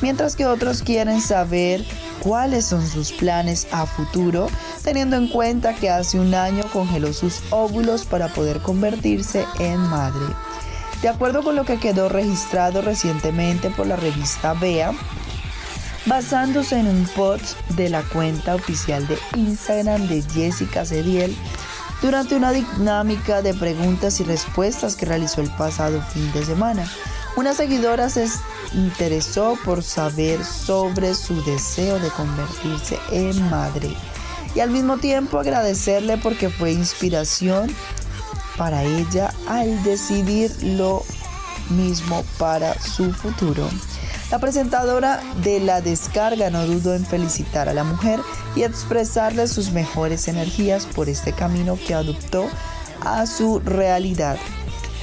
mientras 0.00 0.36
que 0.36 0.46
otros 0.46 0.82
quieren 0.82 1.20
saber 1.20 1.84
cuáles 2.20 2.66
son 2.66 2.86
sus 2.86 3.12
planes 3.12 3.66
a 3.70 3.86
futuro, 3.86 4.48
teniendo 4.82 5.16
en 5.16 5.28
cuenta 5.28 5.74
que 5.74 5.90
hace 5.90 6.18
un 6.18 6.34
año 6.34 6.64
congeló 6.72 7.12
sus 7.12 7.42
óvulos 7.50 8.04
para 8.04 8.28
poder 8.28 8.60
convertirse 8.60 9.46
en 9.58 9.78
madre. 9.78 10.26
De 11.02 11.08
acuerdo 11.08 11.44
con 11.44 11.54
lo 11.54 11.64
que 11.64 11.78
quedó 11.78 12.08
registrado 12.08 12.82
recientemente 12.82 13.70
por 13.70 13.86
la 13.86 13.94
revista 13.94 14.54
Bea, 14.54 14.92
basándose 16.06 16.78
en 16.78 16.86
un 16.86 17.04
post 17.16 17.58
de 17.70 17.88
la 17.88 18.02
cuenta 18.02 18.54
oficial 18.54 19.06
de 19.06 19.18
Instagram 19.36 20.08
de 20.08 20.22
Jessica 20.22 20.84
Cediel 20.84 21.36
durante 22.00 22.36
una 22.36 22.52
dinámica 22.52 23.42
de 23.42 23.54
preguntas 23.54 24.20
y 24.20 24.24
respuestas 24.24 24.96
que 24.96 25.06
realizó 25.06 25.40
el 25.40 25.50
pasado 25.50 26.00
fin 26.12 26.30
de 26.32 26.44
semana. 26.44 26.90
Una 27.36 27.54
seguidora 27.54 28.08
se 28.08 28.26
interesó 28.72 29.58
por 29.64 29.82
saber 29.82 30.44
sobre 30.44 31.14
su 31.14 31.42
deseo 31.44 31.98
de 31.98 32.08
convertirse 32.10 32.98
en 33.10 33.48
madre 33.50 33.94
y 34.54 34.60
al 34.60 34.70
mismo 34.70 34.98
tiempo 34.98 35.38
agradecerle 35.38 36.18
porque 36.18 36.48
fue 36.48 36.72
inspiración 36.72 37.74
para 38.56 38.82
ella 38.82 39.32
al 39.46 39.82
decidir 39.84 40.52
lo 40.62 41.04
mismo 41.70 42.24
para 42.38 42.74
su 42.80 43.12
futuro. 43.12 43.68
La 44.30 44.38
presentadora 44.38 45.22
de 45.42 45.58
la 45.58 45.80
descarga 45.80 46.50
no 46.50 46.66
dudó 46.66 46.94
en 46.94 47.06
felicitar 47.06 47.68
a 47.70 47.72
la 47.72 47.82
mujer 47.82 48.20
y 48.54 48.62
expresarle 48.62 49.48
sus 49.48 49.72
mejores 49.72 50.28
energías 50.28 50.84
por 50.84 51.08
este 51.08 51.32
camino 51.32 51.78
que 51.86 51.94
adoptó 51.94 52.46
a 53.00 53.24
su 53.24 53.60
realidad. 53.60 54.36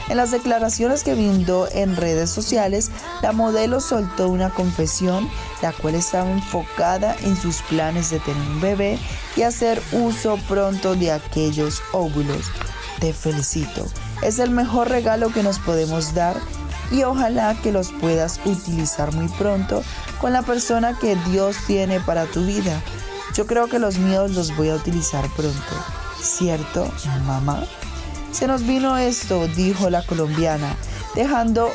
En 0.09 0.17
las 0.17 0.29
declaraciones 0.29 1.03
que 1.03 1.15
brindó 1.15 1.67
en 1.71 1.95
redes 1.95 2.29
sociales, 2.29 2.91
la 3.23 3.31
modelo 3.31 3.79
soltó 3.79 4.29
una 4.29 4.51
confesión, 4.51 5.27
la 5.63 5.71
cual 5.71 5.95
estaba 5.95 6.29
enfocada 6.29 7.15
en 7.23 7.35
sus 7.35 7.63
planes 7.63 8.11
de 8.11 8.19
tener 8.19 8.47
un 8.47 8.61
bebé 8.61 8.99
y 9.35 9.41
hacer 9.41 9.81
uso 9.91 10.37
pronto 10.47 10.93
de 10.93 11.11
aquellos 11.11 11.81
óvulos. 11.93 12.51
Te 12.99 13.11
felicito. 13.11 13.87
Es 14.21 14.37
el 14.37 14.51
mejor 14.51 14.89
regalo 14.89 15.33
que 15.33 15.41
nos 15.41 15.57
podemos 15.57 16.13
dar 16.13 16.35
y 16.91 17.03
ojalá 17.03 17.55
que 17.61 17.71
los 17.71 17.91
puedas 17.91 18.39
utilizar 18.45 19.13
muy 19.13 19.27
pronto 19.27 19.83
con 20.19 20.33
la 20.33 20.41
persona 20.41 20.97
que 20.97 21.15
Dios 21.29 21.57
tiene 21.67 21.99
para 21.99 22.25
tu 22.25 22.45
vida. 22.45 22.81
Yo 23.33 23.45
creo 23.47 23.67
que 23.67 23.79
los 23.79 23.97
míos 23.97 24.31
los 24.31 24.55
voy 24.55 24.69
a 24.69 24.75
utilizar 24.75 25.27
pronto. 25.35 25.75
¿Cierto, 26.21 26.91
mamá? 27.25 27.63
Se 28.31 28.47
nos 28.47 28.65
vino 28.65 28.97
esto, 28.97 29.47
dijo 29.49 29.89
la 29.89 30.05
colombiana, 30.05 30.75
dejando 31.15 31.69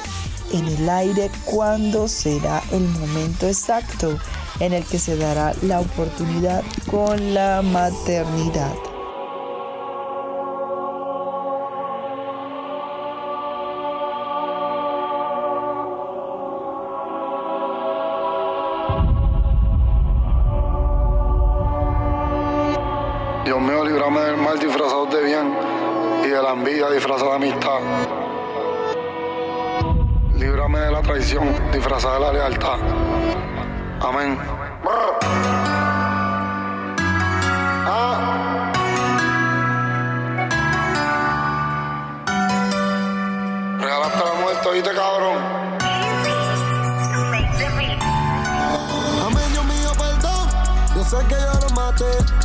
en 0.53 0.67
el 0.67 0.89
aire 0.89 1.31
cuándo 1.45 2.09
será 2.09 2.63
el 2.73 2.87
momento 2.89 3.47
exacto 3.47 4.19
en 4.59 4.73
el 4.73 4.85
que 4.85 4.99
se 4.99 5.17
dará 5.17 5.55
la 5.63 5.81
oportunidad 5.81 6.63
con 6.91 7.35
la 7.35 7.63
maternidad. 7.63 8.90
La 26.51 26.57
envidia 26.57 26.91
disfrazada 26.91 27.31
de 27.31 27.37
amistad. 27.37 27.79
Líbrame 30.35 30.81
de 30.81 30.91
la 30.91 31.01
traición 31.01 31.55
disfrazada 31.73 32.15
de 32.15 32.21
la 32.21 32.33
lealtad. 32.33 32.79
Amén. 34.01 34.37
Ah. 37.87 38.73
Regalaste 43.81 44.19
la 44.19 44.41
muerte, 44.41 44.69
oíste, 44.69 44.91
cabrón. 44.91 45.39
Amén, 49.25 49.53
Dios 49.53 49.65
mío, 49.67 49.93
perdón. 49.97 50.49
Yo 50.97 51.05
sé 51.05 51.17
que 51.29 51.35
yo 51.35 51.69
lo 51.69 51.75
maté. 51.77 52.40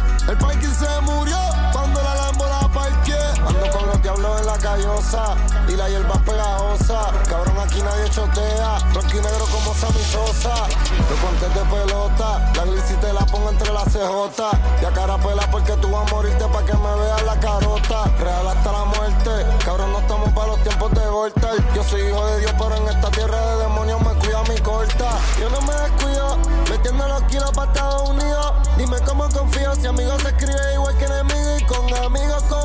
Y 5.68 5.76
la 5.76 5.88
hierba 5.88 6.16
pegajosa. 6.26 7.12
Cabrón, 7.30 7.56
aquí 7.60 7.80
nadie 7.82 8.10
chotea. 8.10 8.80
Rocky 8.94 9.18
negro 9.18 9.46
como 9.52 9.74
Sammy 9.76 10.04
Sosa. 10.04 10.66
Los 11.10 11.22
guantes 11.22 11.54
de 11.54 11.62
pelota, 11.62 12.52
la 12.56 12.64
glis 12.64 13.00
te 13.00 13.14
la 13.14 13.24
pongo 13.28 13.52
entre 13.52 13.72
las 13.72 13.86
CJ. 13.86 14.42
Y 14.82 14.86
a 14.86 14.92
cara 14.92 15.18
pela 15.20 15.48
porque 15.52 15.74
tú 15.74 15.92
vas 15.92 16.10
a 16.10 16.16
morirte 16.16 16.46
pa' 16.46 16.66
que 16.66 16.74
me 16.74 16.96
veas 16.96 17.24
la 17.24 17.40
carota. 17.40 18.06
Real 18.20 18.48
hasta 18.48 18.72
la 18.72 18.86
muerte. 18.86 19.32
Cabrón, 19.64 19.92
no 19.92 20.00
estamos 20.00 20.34
para 20.34 20.48
los 20.48 20.64
tiempos 20.64 20.92
de 20.92 21.08
volta. 21.08 21.50
Yo 21.76 21.84
soy 21.84 22.02
hijo 22.02 22.26
de 22.26 22.40
Dios, 22.40 22.54
pero 22.58 22.76
en 22.76 22.88
esta 22.88 23.12
tierra 23.12 23.40
de 23.40 23.58
demonios 23.64 24.02
me 24.02 24.14
cuida 24.20 24.42
mi 24.50 24.58
corta. 24.58 25.20
Yo 25.40 25.50
no 25.52 25.62
me 25.62 25.74
descuido, 25.74 26.38
metiendo 26.70 27.08
los 27.08 27.22
kilos 27.24 27.52
para 27.52 27.72
Estados 27.72 28.10
Unidos. 28.10 28.54
Dime 28.78 28.98
cómo 29.06 29.30
confío 29.30 29.76
si 29.76 29.86
amigos 29.86 30.20
se 30.24 30.30
escribe 30.30 30.74
igual 30.74 30.98
que 30.98 31.06
enemigo 31.06 31.58
y 31.60 31.64
con 31.66 31.94
amigos 31.94 32.44
como 32.50 32.65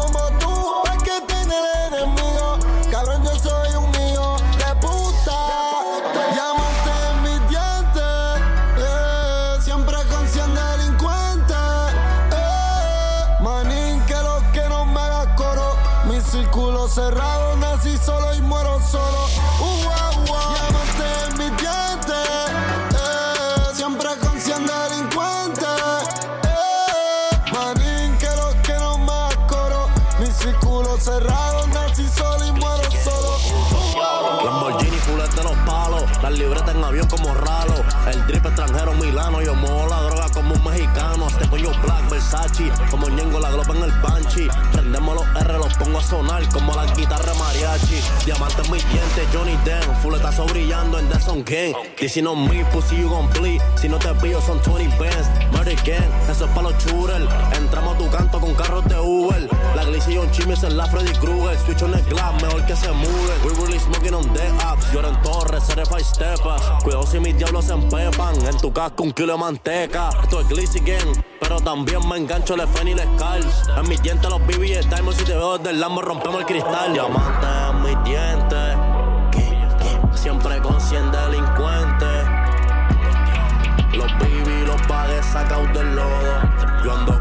mariachi, 48.01 48.25
diamantes 48.25 48.67
en 48.67 48.73
mis 48.73 48.89
dientes, 48.91 49.29
Johnny 49.33 49.57
Den, 49.65 49.83
fuletazo 50.03 50.45
brillando 50.47 50.99
en 50.99 51.09
The 51.09 51.21
Sun 51.21 51.45
King, 51.45 51.75
dicen 51.99 52.27
on 52.27 52.49
me, 52.49 52.65
pussy 52.73 52.97
you 52.97 53.09
gon' 53.09 53.29
bleed, 53.31 53.61
si 53.77 53.89
no 53.89 53.99
te 53.99 54.13
pillo 54.15 54.41
son 54.41 54.61
20 54.61 54.97
bands, 54.99 55.29
Murder 55.53 55.77
Gang, 55.85 56.31
eso 56.31 56.45
es 56.45 56.51
pa' 56.53 56.63
los 56.63 56.75
shooters, 56.85 57.27
entramos 57.57 57.95
a 57.95 57.99
tu 57.99 58.11
canto 58.11 58.41
con 58.41 58.55
carros 58.55 58.85
de 58.89 58.99
Uber, 58.99 59.49
la 59.75 59.85
Glizzy 59.85 60.15
y 60.15 60.19
un 60.19 60.31
chimmy 60.31 60.53
es 60.53 60.63
la 60.63 60.87
Freddy 60.87 61.13
Krueger, 61.19 61.59
switch 61.59 61.83
on 61.83 61.95
el 61.95 62.03
glass, 62.05 62.30
que 62.71 62.77
se 62.77 62.93
mude, 62.93 63.35
we 63.45 63.53
really 63.55 63.81
smoking 63.81 64.15
on 64.15 64.33
the 64.33 64.47
apps, 64.65 64.93
lloro 64.93 65.09
en 65.09 65.21
torres, 65.23 65.65
certified 65.65 66.05
stepas, 66.05 66.63
cuidado 66.85 67.05
si 67.05 67.19
mis 67.19 67.37
diablos 67.37 67.65
se 67.65 67.73
empepan, 67.73 68.47
en 68.47 68.57
tu 68.59 68.73
casco 68.73 69.03
un 69.03 69.11
kilo 69.11 69.33
de 69.33 69.39
manteca, 69.41 70.11
esto 70.23 70.41
es 70.41 70.49
Glizzy 70.49 70.79
Gang, 70.79 71.21
pero 71.41 71.61
también 71.61 72.09
me 72.09 72.17
engancho 72.17 72.55
el 72.55 72.61
FN 72.61 72.91
y 72.91 72.93
el 72.93 73.01
Scars, 73.17 73.69
en 73.77 73.89
mis 73.89 74.01
dientes 74.01 74.31
los 74.31 74.41
BB 74.47 74.89
Diamonds 74.89 75.17
si 75.19 75.25
te 75.25 75.35
veo 75.35 75.59
desde 75.59 75.71
el 75.71 75.81
Lambo 75.81 76.01
rompemos 76.01 76.39
el 76.39 76.47
cristal, 76.47 76.93
diamante 76.93 77.47
en 77.71 77.83
mis 77.83 78.05
dientes, 78.05 78.77
siempre 80.15 80.63
con 80.63 80.81
100 80.81 81.11
delincuentes, 81.11 82.25
los 83.95 84.13
baby 84.21 84.65
los 84.65 84.81
pagué 84.83 85.21
sacados 85.25 85.73
del 85.73 85.97
lodo. 85.97 86.61
Yo 86.85 86.95
ando 86.95 87.20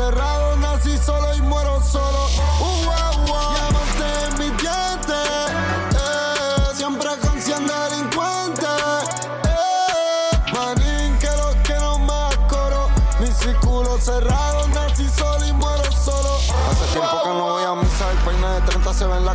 cerrado, 0.00 0.39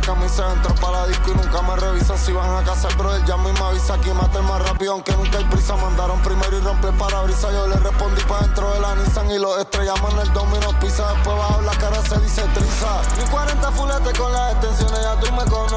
camisa. 0.06 0.52
Entro 0.52 0.74
para 0.76 1.00
la 1.00 1.06
disco 1.08 1.32
y 1.32 1.34
nunca 1.34 1.60
me 1.62 1.76
revisan 1.76 2.16
si 2.16 2.32
van 2.32 2.56
a 2.56 2.64
casa. 2.64 2.88
El 2.88 2.96
brother 2.96 3.24
ya 3.24 3.36
me 3.36 3.50
avisa 3.50 3.94
aquí 3.94 4.10
mate 4.10 4.40
más 4.40 4.62
rápido, 4.66 4.92
aunque 4.92 5.12
nunca 5.12 5.38
hay 5.38 5.44
prisa. 5.44 5.76
Mandaron 5.76 6.22
primero 6.22 6.56
y 6.56 6.60
rompí 6.60 6.86
el 6.86 6.94
parabrisas. 6.94 7.52
Yo 7.52 7.66
le 7.66 7.76
respondí 7.76 8.22
para 8.22 8.42
dentro 8.42 8.72
de 8.72 8.80
la 8.80 8.94
Nissan 8.94 9.30
y 9.30 9.38
los 9.38 9.58
estrellamos 9.58 10.12
en 10.14 10.20
el 10.20 10.32
domino 10.32 10.68
pisa. 10.80 11.12
Después 11.12 11.36
bajo 11.36 11.60
la 11.62 11.72
cara 11.72 12.00
se 12.02 12.18
dice 12.20 12.42
triza. 12.54 13.02
Mi 13.18 13.28
40 13.28 13.70
fulete 13.72 14.12
con 14.18 14.32
las 14.32 14.52
extensiones, 14.52 15.00
ya 15.02 15.20
tú 15.20 15.32
me 15.32 15.44
conoces. 15.50 15.75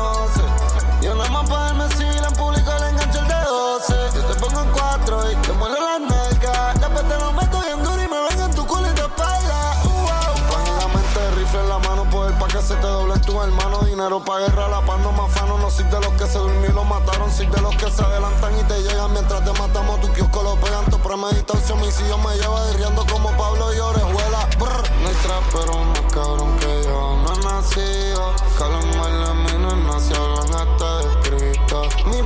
Los 17.61 17.75
que 17.75 17.91
se 17.91 18.01
adelantan 18.01 18.59
y 18.59 18.63
te 18.63 18.81
llegan 18.81 19.11
mientras 19.11 19.43
te 19.43 19.51
matamos. 19.53 20.01
Tu 20.01 20.11
kiosco 20.13 20.43
lo 20.43 20.55
pegan, 20.55 20.85
tu 20.89 20.99
premeditación. 20.99 21.79
homicidio 21.79 22.17
me 22.17 22.35
lleva 22.35 22.65
derriando 22.67 23.05
como 23.11 23.29
Pablo 23.37 23.73
y 23.73 23.79
Orejuela. 23.79 24.49
Brr. 24.57 24.83
No 25.01 25.09
hay 25.09 25.15
trapero 25.15 25.83
más 25.85 26.13
cabrón 26.13 26.57
que 26.59 26.83
yo. 26.83 27.17
No 27.23 27.33
he 27.33 27.39
nacido. 27.43 28.33
Calan 28.57 28.97
mal 28.97 29.25
de 29.25 29.33
mí, 29.33 29.63
no 29.63 29.75
nací, 29.75 30.13
hablan 30.13 30.53
hasta 30.53 31.01
escrito. 31.01 31.89
Mi 32.05 32.21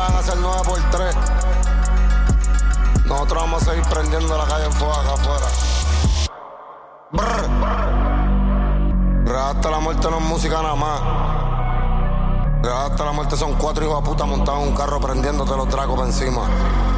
van 0.00 0.16
a 0.16 0.22
ser 0.22 0.36
9 0.38 0.62
por 0.64 0.80
3. 0.90 1.16
Nosotros 3.06 3.42
vamos 3.42 3.62
a 3.62 3.64
seguir 3.66 3.84
prendiendo 3.88 4.36
la 4.36 4.44
calle 4.44 4.64
en 4.64 4.72
fuego 4.72 4.94
acá 4.94 5.12
afuera. 5.12 5.46
Brr. 7.12 7.50
Hasta 9.50 9.70
la 9.70 9.80
muerte 9.80 10.08
no 10.10 10.18
es 10.18 10.24
música 10.24 10.62
nada 10.62 10.74
más. 10.76 11.00
Real 12.62 12.90
hasta 12.90 13.04
la 13.04 13.12
muerte 13.12 13.36
son 13.36 13.54
cuatro 13.54 13.84
hijos 13.84 14.02
de 14.02 14.10
puta 14.10 14.24
montados 14.26 14.62
en 14.62 14.68
un 14.68 14.74
carro 14.74 15.00
prendiéndote 15.00 15.56
los 15.56 15.68
tracos 15.68 15.96
por 15.96 16.06
encima 16.06 16.42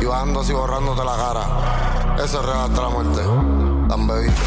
y 0.01 0.05
bajándose 0.05 0.53
y 0.53 0.55
borrándote 0.55 1.05
la 1.05 1.17
cara. 1.17 2.15
Eso 2.23 2.41
es 2.41 2.49
hasta 2.49 2.83
la 2.83 2.89
muerte. 2.89 3.23
Tan 3.89 4.07
bebicho. 4.07 4.43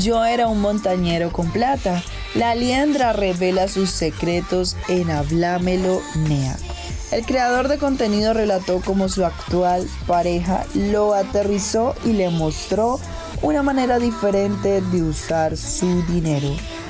Yo 0.00 0.24
era 0.24 0.48
un 0.48 0.62
montañero 0.62 1.30
con 1.30 1.50
plata. 1.50 2.02
La 2.34 2.54
liendra 2.54 3.12
revela 3.12 3.68
sus 3.68 3.90
secretos 3.90 4.74
en 4.88 5.10
Hablámelo 5.10 6.00
Nea. 6.26 6.56
El 7.10 7.26
creador 7.26 7.68
de 7.68 7.76
contenido 7.76 8.32
relató 8.32 8.80
cómo 8.82 9.10
su 9.10 9.26
actual 9.26 9.86
pareja 10.06 10.64
lo 10.74 11.12
aterrizó 11.12 11.94
y 12.02 12.14
le 12.14 12.30
mostró 12.30 12.98
una 13.42 13.62
manera 13.62 13.98
diferente 13.98 14.80
de 14.80 15.02
usar 15.02 15.58
su 15.58 16.02
dinero. 16.06 16.48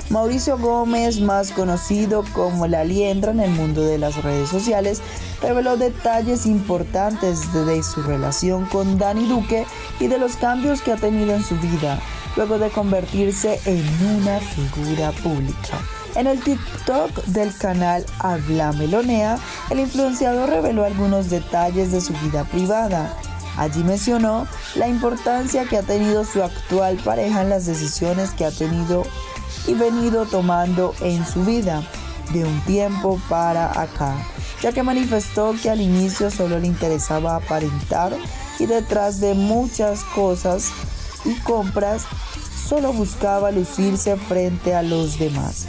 Mauricio 0.09 0.57
Gómez, 0.59 1.21
más 1.21 1.51
conocido 1.51 2.25
como 2.33 2.69
La 2.69 2.85
Liendra 2.85 3.33
en 3.33 3.41
el 3.41 3.51
mundo 3.51 3.83
de 3.83 3.99
las 3.99 4.23
redes 4.23 4.49
sociales, 4.49 5.01
reveló 5.41 5.77
detalles 5.77 6.47
importantes 6.47 7.53
de 7.53 7.83
su 7.83 8.03
relación 8.03 8.67
con 8.67 8.99
Dani 8.99 9.27
Duque 9.27 9.67
y 9.99 10.07
de 10.07 10.19
los 10.19 10.37
cambios 10.37 10.83
que 10.83 10.93
ha 10.93 10.97
tenido 10.97 11.35
en 11.35 11.45
su 11.45 11.57
vida, 11.57 12.01
luego 12.37 12.59
de 12.59 12.71
convertirse 12.71 13.61
en 13.65 13.85
una 14.17 14.41
figura 14.41 15.13
pública. 15.13 15.79
En 16.17 16.27
el 16.27 16.41
TikTok 16.41 17.25
del 17.27 17.57
canal 17.57 18.05
Habla 18.19 18.73
Melonea, 18.73 19.39
el 19.71 19.81
influenciador 19.81 20.51
reveló 20.51 20.85
algunos 20.85 21.31
detalles 21.31 21.93
de 21.93 22.01
su 22.01 22.13
vida 22.15 22.45
privada. 22.45 23.17
Allí 23.57 23.85
mencionó 23.85 24.47
la 24.75 24.89
importancia 24.89 25.67
que 25.67 25.77
ha 25.77 25.83
tenido 25.83 26.25
su 26.25 26.43
actual 26.43 26.97
pareja 27.05 27.43
en 27.43 27.51
las 27.51 27.67
decisiones 27.67 28.31
que 28.31 28.45
ha 28.45 28.51
tenido 28.51 29.05
y 29.67 29.75
venido 29.75 30.27
tomando 30.27 30.95
en 31.01 31.25
su 31.27 31.45
vida 31.45 31.83
de 32.33 32.45
un 32.45 32.61
tiempo 32.63 33.21
para 33.29 33.81
acá, 33.81 34.17
ya 34.63 34.73
que 34.73 34.83
manifestó 34.83 35.55
que 35.61 35.71
al 35.71 35.81
inicio 35.81 36.31
solo 36.31 36.59
le 36.59 36.67
interesaba 36.67 37.37
aparentar 37.37 38.13
y 38.59 38.67
detrás 38.67 39.21
de 39.21 39.35
muchas 39.35 40.03
cosas 40.05 40.71
y 41.25 41.35
compras 41.41 42.05
solo 42.69 42.93
buscaba 42.93 43.51
lucirse 43.51 44.17
frente 44.17 44.75
a 44.75 44.83
los 44.83 45.19
demás. 45.19 45.67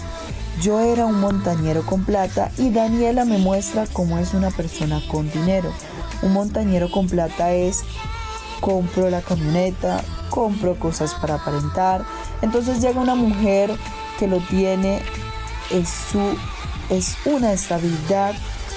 Yo 0.61 0.79
era 0.79 1.05
un 1.05 1.19
montañero 1.19 1.83
con 1.85 2.05
plata 2.05 2.51
y 2.57 2.69
Daniela 2.69 3.25
me 3.25 3.39
muestra 3.39 3.87
cómo 3.91 4.19
es 4.19 4.33
una 4.33 4.51
persona 4.51 5.01
con 5.09 5.31
dinero. 5.31 5.71
Un 6.21 6.33
montañero 6.33 6.91
con 6.91 7.07
plata 7.07 7.53
es 7.53 7.83
compro 8.59 9.09
la 9.09 9.21
camioneta, 9.21 10.03
compro 10.29 10.75
cosas 10.75 11.15
para 11.15 11.35
aparentar. 11.35 12.05
Entonces 12.41 12.81
llega 12.81 13.01
una 13.01 13.15
mujer 13.15 13.71
que 14.19 14.27
lo 14.27 14.37
tiene, 14.37 15.01
es, 15.71 15.89
su, 15.89 16.19
es 16.89 17.17
una 17.25 17.53
estabilidad, 17.53 18.35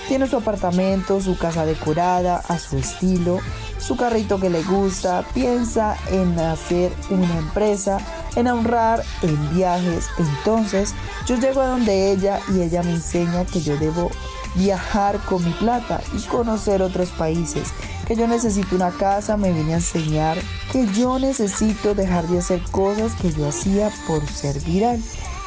tiene 0.09 0.27
su 0.27 0.37
apartamento, 0.37 1.21
su 1.21 1.37
casa 1.37 1.67
decorada 1.67 2.43
a 2.49 2.59
su 2.59 2.79
estilo, 2.79 3.41
su 3.87 3.97
carrito 3.97 4.41
que 4.41 4.49
le 4.49 4.63
gusta, 4.63 5.25
piensa 5.35 5.97
en 6.11 6.39
hacer 6.39 6.91
una 7.11 7.37
empresa, 7.37 7.99
en 8.35 8.49
ahorrar, 8.49 9.03
en 9.23 9.55
viajes. 9.55 10.09
Entonces 10.19 10.95
yo 11.27 11.37
llego 11.37 11.61
a 11.61 11.67
donde 11.67 12.13
ella 12.13 12.41
y 12.49 12.63
ella 12.63 12.83
me 12.83 12.93
enseña 12.93 13.45
que 13.45 13.61
yo 13.61 13.77
debo 13.77 14.11
viajar 14.55 15.19
con 15.27 15.45
mi 15.45 15.51
plata 15.53 16.01
y 16.17 16.23
conocer 16.23 16.81
otros 16.81 17.11
países. 17.11 17.69
Que 18.07 18.17
yo 18.17 18.27
necesito 18.27 18.75
una 18.75 18.91
casa, 18.91 19.37
me 19.37 19.53
viene 19.53 19.75
a 19.75 19.77
enseñar 19.77 20.39
que 20.73 20.87
yo 20.89 21.19
necesito 21.19 21.95
dejar 21.95 22.27
de 22.29 22.39
hacer 22.39 22.63
cosas 22.71 23.13
que 23.15 23.33
yo 23.33 23.49
hacía 23.49 23.91
por 24.07 24.27
ser 24.27 24.61
viral 24.61 25.03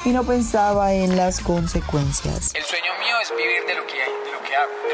y 0.06 0.10
no 0.10 0.23
pensaba 0.23 0.93
en 0.93 1.17
las 1.17 1.39
consecuencias. 1.39 2.54
El 2.54 2.63
sueño 2.63 2.91
mío 3.00 3.15
es 3.21 3.32
vivir 3.36 3.65
de 3.67 3.76
lo 3.76 3.86
que, 3.88 3.93
de 3.93 4.16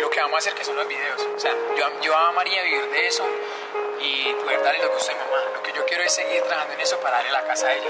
lo 0.01 0.09
que 0.09 0.19
vamos 0.19 0.35
a 0.35 0.37
hacer 0.39 0.53
que 0.53 0.63
son 0.63 0.75
los 0.75 0.87
videos. 0.87 1.21
O 1.35 1.39
sea, 1.39 1.51
yo, 1.77 2.01
yo 2.01 2.15
amaría 2.15 2.63
vivir 2.63 2.89
de 2.89 3.07
eso 3.07 3.25
y 3.99 4.33
poder 4.43 4.63
darle 4.63 4.81
lo 4.81 4.89
que 4.89 4.95
gusta 4.95 5.13
mamá. 5.13 5.37
Lo 5.55 5.63
que 5.63 5.73
yo 5.73 5.85
quiero 5.85 6.03
es 6.03 6.13
seguir 6.13 6.41
trabajando 6.43 6.73
en 6.73 6.81
eso 6.81 6.99
para 6.99 7.17
darle 7.17 7.31
la 7.31 7.43
casa 7.45 7.67
a 7.67 7.73
ella. 7.73 7.89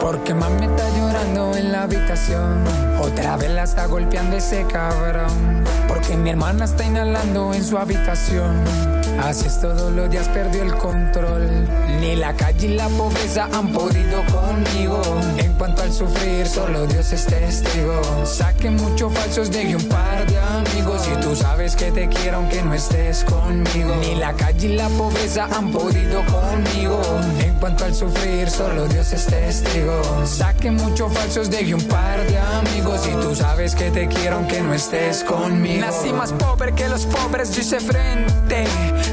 Porque 0.00 0.34
mami 0.34 0.66
está 0.66 0.88
llorando 0.90 1.56
en 1.56 1.72
la 1.72 1.82
habitación. 1.82 2.64
Otra 3.00 3.36
vez 3.36 3.50
la 3.50 3.64
está 3.64 3.86
golpeando 3.86 4.36
ese 4.36 4.66
cabrón. 4.66 5.64
Porque 6.04 6.18
mi 6.18 6.28
hermana 6.28 6.66
está 6.66 6.84
inhalando 6.84 7.54
en 7.54 7.64
su 7.64 7.78
habitación. 7.78 8.62
Así 9.22 9.46
es 9.46 9.58
todos 9.58 9.90
los 9.90 10.10
días 10.10 10.28
perdió 10.28 10.62
el 10.62 10.74
control. 10.74 11.66
Ni 11.98 12.14
la 12.14 12.34
calle 12.34 12.66
y 12.66 12.74
la 12.74 12.88
pobreza 12.88 13.48
han 13.54 13.72
podido 13.72 14.22
conmigo. 14.26 15.00
En 15.38 15.54
cuanto 15.54 15.80
al 15.80 15.92
sufrir, 15.92 16.46
solo 16.46 16.86
Dios 16.86 17.10
es 17.12 17.24
testigo. 17.24 18.26
Saqué 18.26 18.68
muchos 18.70 19.14
falsos, 19.14 19.50
de 19.50 19.76
un 19.76 19.84
par 19.84 20.26
de 20.26 20.38
amigos. 20.38 21.08
Y 21.10 21.20
tú 21.22 21.34
sabes 21.34 21.74
que 21.74 21.90
te 21.90 22.06
quiero 22.08 22.38
aunque 22.38 22.62
no 22.62 22.74
estés 22.74 23.24
conmigo. 23.24 23.94
Ni 24.00 24.16
la 24.16 24.34
calle 24.34 24.68
y 24.68 24.76
la 24.76 24.88
pobreza 24.88 25.48
han 25.56 25.72
podido 25.72 26.22
conmigo. 26.26 27.00
En 27.40 27.54
cuanto 27.54 27.86
al 27.86 27.94
sufrir, 27.94 28.50
solo 28.50 28.86
Dios 28.88 29.10
es 29.12 29.24
testigo. 29.24 30.02
Saqué 30.26 30.70
muchos 30.70 31.10
falsos, 31.12 31.50
de 31.50 31.74
un 31.74 31.82
par 31.84 32.26
de 32.26 32.38
amigos. 32.38 33.06
Y 33.06 33.12
tú 33.22 33.34
sabes 33.34 33.74
que 33.74 33.90
te 33.90 34.06
quiero 34.08 34.36
aunque 34.36 34.60
no 34.60 34.74
estés 34.74 35.24
conmigo. 35.24 35.86
Nací 35.94 36.12
más 36.12 36.32
pobre 36.32 36.74
que 36.74 36.88
los 36.88 37.06
pobres, 37.06 37.54
yo 37.54 37.60
hice 37.60 37.78
frente. 37.78 38.64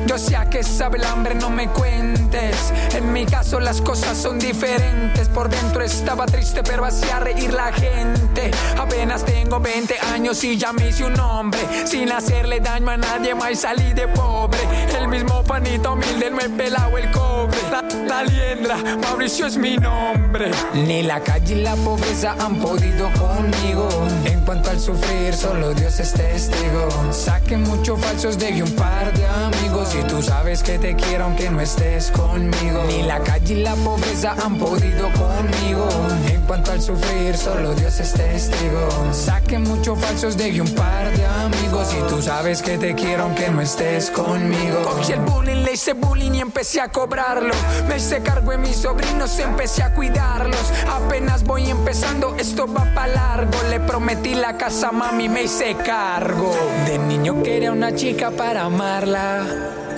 Yo 0.08 0.18
sé 0.18 0.36
que 0.50 0.64
sabe 0.64 0.98
el 0.98 1.04
hambre, 1.04 1.36
no 1.36 1.52
me 1.52 1.68
cuentes. 1.68 2.74
En 2.96 3.14
mi 3.14 3.24
caso 3.24 3.60
las 3.60 3.80
cosas 3.82 4.18
son 4.18 4.40
diferentes. 4.40 5.30
Por 5.30 5.48
dentro 5.48 5.84
estaba 5.84 6.26
triste, 6.26 6.64
pero 6.64 6.84
hacía 6.84 7.20
reír 7.20 7.54
la 7.54 7.72
gente. 7.72 8.50
Apenas 8.80 9.24
tengo 9.24 9.60
20 9.60 9.96
años 10.12 10.44
y 10.44 10.58
ya 10.58 10.74
me 10.74 10.88
hice 10.88 11.06
un 11.06 11.20
hombre. 11.20 11.62
Sin 11.86 12.12
hacerle 12.12 12.60
daño 12.60 12.90
a 12.90 12.98
nadie 12.98 13.36
más 13.36 13.60
salí 13.60 13.94
de 13.94 14.08
pobre. 14.08 14.60
El 14.98 15.08
mismo 15.08 15.44
panito 15.44 15.94
humilde 15.94 16.32
me 16.32 16.46
he 16.46 16.50
pelado 16.50 16.98
el 16.98 17.12
cobre. 17.12 17.60
La, 18.08 18.24
liendra, 18.24 18.78
Mauricio 19.02 19.48
es 19.48 19.58
mi 19.58 19.76
nombre. 19.76 20.52
Ni 20.74 21.04
la 21.04 21.20
calle 21.20 21.56
y 21.56 21.62
la 21.62 21.76
pobreza 21.76 22.36
han 22.40 22.56
podido 22.56 23.10
conmigo. 23.14 23.90
En 24.26 24.42
cuanto 24.42 24.70
al 24.70 24.80
sufrir, 24.80 25.34
solo 25.34 25.74
Dios 25.74 26.00
es 26.00 26.14
testigo. 26.14 26.88
Saqué 27.12 27.58
muchos 27.58 28.00
falsos, 28.00 28.38
de 28.38 28.64
un 28.64 28.72
par 28.72 29.12
de 29.14 29.26
amigos. 29.26 29.94
Y 29.96 30.08
tú 30.08 30.22
sabes 30.22 30.64
que 30.64 30.80
te 30.80 30.96
quiero 30.96 31.26
aunque 31.26 31.50
no 31.50 31.62
estés 31.62 32.12
conmigo. 32.12 32.84
Ni 32.88 33.04
la 33.04 33.20
calle 33.20 33.56
y 33.56 33.64
la 33.64 33.76
pobreza 33.76 34.36
han 34.44 34.58
podido 34.58 35.10
conmigo. 35.14 35.88
En 36.28 36.42
cuanto 36.42 36.72
al 36.72 36.82
sufrir, 36.82 37.38
solo 37.38 37.74
Dios 37.74 38.00
es 38.00 38.14
testigo. 38.14 38.90
Saqué 39.12 39.60
muchos 39.60 40.00
falsos, 40.00 40.38
de 40.38 40.62
un 40.62 40.70
par 40.76 41.12
de 41.16 41.26
amigos. 41.26 41.94
Y 41.94 42.08
tú 42.10 42.22
sabes 42.22 42.62
que 42.62 42.78
te 42.78 42.96
quiero 42.96 43.24
aunque 43.24 43.50
no 43.50 43.62
estés 43.62 44.10
conmigo. 44.12 44.82
Cogí 44.84 45.14
el 45.14 45.20
bullying, 45.22 45.64
le 45.64 45.74
hice 45.74 45.94
bullying 45.94 46.32
y 46.34 46.40
empecé 46.42 46.82
a 46.82 46.90
cobrarlo. 46.90 47.54
Me 47.88 47.98
hice 47.98 48.22
cargo 48.22 48.52
de 48.52 48.58
mis 48.58 48.76
sobrinos, 48.78 49.38
empecé 49.40 49.84
a 49.84 49.94
cuidarlos. 49.94 50.72
Apenas 50.90 51.44
voy 51.44 51.70
empezando, 51.70 52.36
esto 52.38 52.68
va 52.72 52.86
para 52.94 53.14
largo. 53.14 53.58
Le 53.70 53.80
prometí 53.80 54.34
la 54.36 54.58
casa, 54.58 54.92
mami, 54.92 55.30
me 55.30 55.44
hice 55.44 55.76
cargo. 55.76 56.54
De 56.86 56.98
niño 56.98 57.44
quería 57.44 57.72
una 57.72 57.94
chica 57.94 58.32
para 58.32 58.64
amarla. 58.64 59.46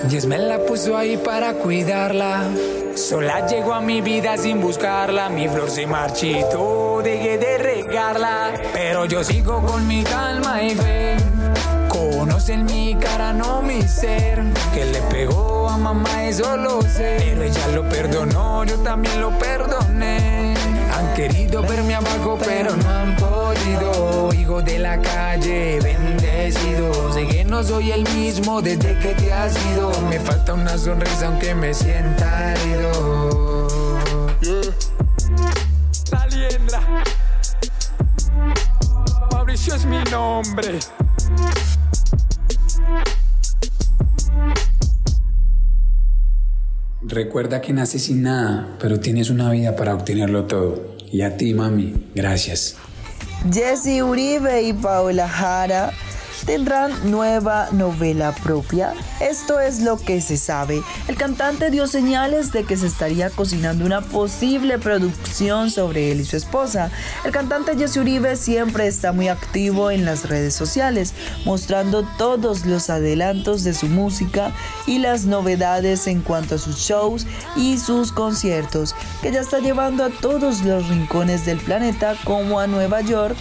Dios 0.04 0.26
me 0.26 0.38
la 0.38 0.58
puso 0.58 0.96
ahí 0.96 1.16
para 1.16 1.54
cuidarla. 1.54 2.42
Sola 2.94 3.46
llegó 3.46 3.74
a 3.74 3.80
mi 3.80 4.00
vida 4.00 4.36
sin 4.36 4.60
buscarla. 4.60 5.28
Mi 5.28 5.48
flor 5.48 5.70
se 5.70 5.86
marchitó, 5.86 7.00
dejé 7.02 7.38
de 7.38 7.58
regarla. 7.58 8.52
Pero 8.72 9.04
yo 9.06 9.24
sigo 9.24 9.62
con 9.62 9.86
mi 9.86 10.04
calma 10.04 10.62
y 10.62 10.74
fe. 10.74 11.33
Conocen 12.34 12.64
mi 12.64 12.96
cara, 12.96 13.32
no 13.32 13.62
mi 13.62 13.80
ser. 13.82 14.42
Que 14.74 14.84
le 14.86 15.00
pegó 15.02 15.68
a 15.70 15.78
mamá, 15.78 16.24
eso 16.24 16.56
lo 16.56 16.82
sé. 16.82 17.14
Pero 17.20 17.44
ella 17.44 17.68
lo 17.68 17.88
perdonó, 17.88 18.64
yo 18.64 18.74
también 18.80 19.20
lo 19.20 19.30
perdoné. 19.38 20.52
Han 20.92 21.14
querido 21.14 21.62
verme 21.62 21.94
abajo, 21.94 22.36
pero 22.44 22.74
no 22.74 22.90
han 22.90 23.14
podido. 23.14 24.34
Hijo 24.34 24.60
de 24.62 24.80
la 24.80 25.00
calle, 25.00 25.78
bendecido. 25.80 27.12
Sé 27.12 27.24
que 27.28 27.44
no 27.44 27.62
soy 27.62 27.92
el 27.92 28.02
mismo 28.16 28.60
desde 28.60 28.98
que 28.98 29.14
te 29.14 29.32
has 29.32 29.54
ido. 29.66 29.92
Me 30.10 30.18
falta 30.18 30.54
una 30.54 30.76
sonrisa 30.76 31.28
aunque 31.28 31.54
me 31.54 31.72
sienta 31.72 32.52
herido. 32.52 33.68
La 36.10 36.26
liendra. 36.26 36.80
Mauricio 39.30 39.76
es 39.76 39.84
mi 39.84 40.02
nombre. 40.10 40.80
Recuerda 47.14 47.60
que 47.60 47.72
naces 47.72 48.02
sin 48.02 48.22
nada, 48.22 48.76
pero 48.80 48.98
tienes 48.98 49.30
una 49.30 49.48
vida 49.52 49.76
para 49.76 49.94
obtenerlo 49.94 50.46
todo. 50.46 50.96
Y 51.12 51.22
a 51.22 51.36
ti, 51.36 51.54
mami, 51.54 51.94
gracias. 52.12 52.74
Jesse 53.52 54.02
Uribe 54.02 54.62
y 54.62 54.72
Paula 54.72 55.28
Jara 55.28 55.92
tendrán 56.46 57.10
nueva 57.10 57.68
novela 57.72 58.32
propia. 58.32 58.94
Esto 59.20 59.60
es 59.60 59.80
lo 59.80 59.96
que 59.96 60.20
se 60.20 60.36
sabe. 60.36 60.82
El 61.08 61.16
cantante 61.16 61.70
dio 61.70 61.86
señales 61.86 62.52
de 62.52 62.64
que 62.64 62.76
se 62.76 62.86
estaría 62.86 63.30
cocinando 63.30 63.84
una 63.84 64.00
posible 64.00 64.78
producción 64.78 65.70
sobre 65.70 66.12
él 66.12 66.20
y 66.20 66.24
su 66.24 66.36
esposa. 66.36 66.90
El 67.24 67.32
cantante 67.32 67.76
Jesse 67.76 67.96
Uribe 67.96 68.36
siempre 68.36 68.86
está 68.86 69.12
muy 69.12 69.28
activo 69.28 69.90
en 69.90 70.04
las 70.04 70.28
redes 70.28 70.54
sociales, 70.54 71.14
mostrando 71.44 72.06
todos 72.18 72.66
los 72.66 72.90
adelantos 72.90 73.64
de 73.64 73.74
su 73.74 73.86
música 73.86 74.52
y 74.86 74.98
las 74.98 75.24
novedades 75.24 76.06
en 76.06 76.20
cuanto 76.20 76.56
a 76.56 76.58
sus 76.58 76.76
shows 76.76 77.26
y 77.56 77.78
sus 77.78 78.12
conciertos, 78.12 78.94
que 79.22 79.32
ya 79.32 79.40
está 79.40 79.58
llevando 79.58 80.04
a 80.04 80.10
todos 80.10 80.62
los 80.62 80.88
rincones 80.88 81.46
del 81.46 81.58
planeta 81.58 82.14
como 82.24 82.60
a 82.60 82.66
Nueva 82.66 83.00
York, 83.00 83.36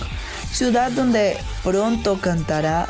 ciudad 0.53 0.91
donde 0.91 1.37
pronto 1.63 2.19
cantará 2.21 2.87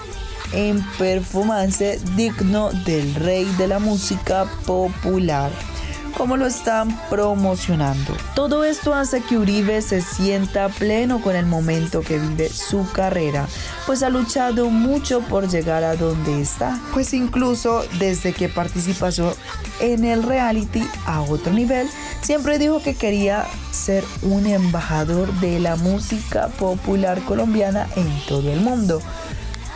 en 0.51 0.83
performance 0.97 1.99
digno 2.15 2.71
del 2.85 3.15
rey 3.15 3.45
de 3.57 3.67
la 3.67 3.79
música 3.79 4.45
popular 4.65 5.51
como 6.17 6.37
lo 6.37 6.45
están 6.45 6.95
promocionando. 7.09 8.15
Todo 8.35 8.63
esto 8.63 8.93
hace 8.93 9.21
que 9.21 9.37
Uribe 9.37 9.81
se 9.81 10.01
sienta 10.01 10.69
pleno 10.69 11.21
con 11.21 11.35
el 11.35 11.45
momento 11.45 12.01
que 12.01 12.19
vive 12.19 12.49
su 12.49 12.87
carrera, 12.91 13.47
pues 13.85 14.03
ha 14.03 14.09
luchado 14.09 14.69
mucho 14.69 15.21
por 15.21 15.49
llegar 15.49 15.83
a 15.83 15.95
donde 15.95 16.41
está, 16.41 16.79
pues 16.93 17.13
incluso 17.13 17.83
desde 17.99 18.33
que 18.33 18.47
participó 18.47 19.07
en 19.79 20.05
el 20.05 20.23
reality 20.23 20.87
a 21.05 21.21
otro 21.21 21.51
nivel, 21.51 21.89
siempre 22.21 22.59
dijo 22.59 22.81
que 22.81 22.95
quería 22.95 23.47
ser 23.83 24.05
un 24.21 24.45
embajador 24.45 25.33
de 25.41 25.59
la 25.59 25.75
música 25.75 26.47
popular 26.47 27.21
colombiana 27.25 27.85
en 27.97 28.07
todo 28.29 28.49
el 28.49 28.61
mundo. 28.61 29.01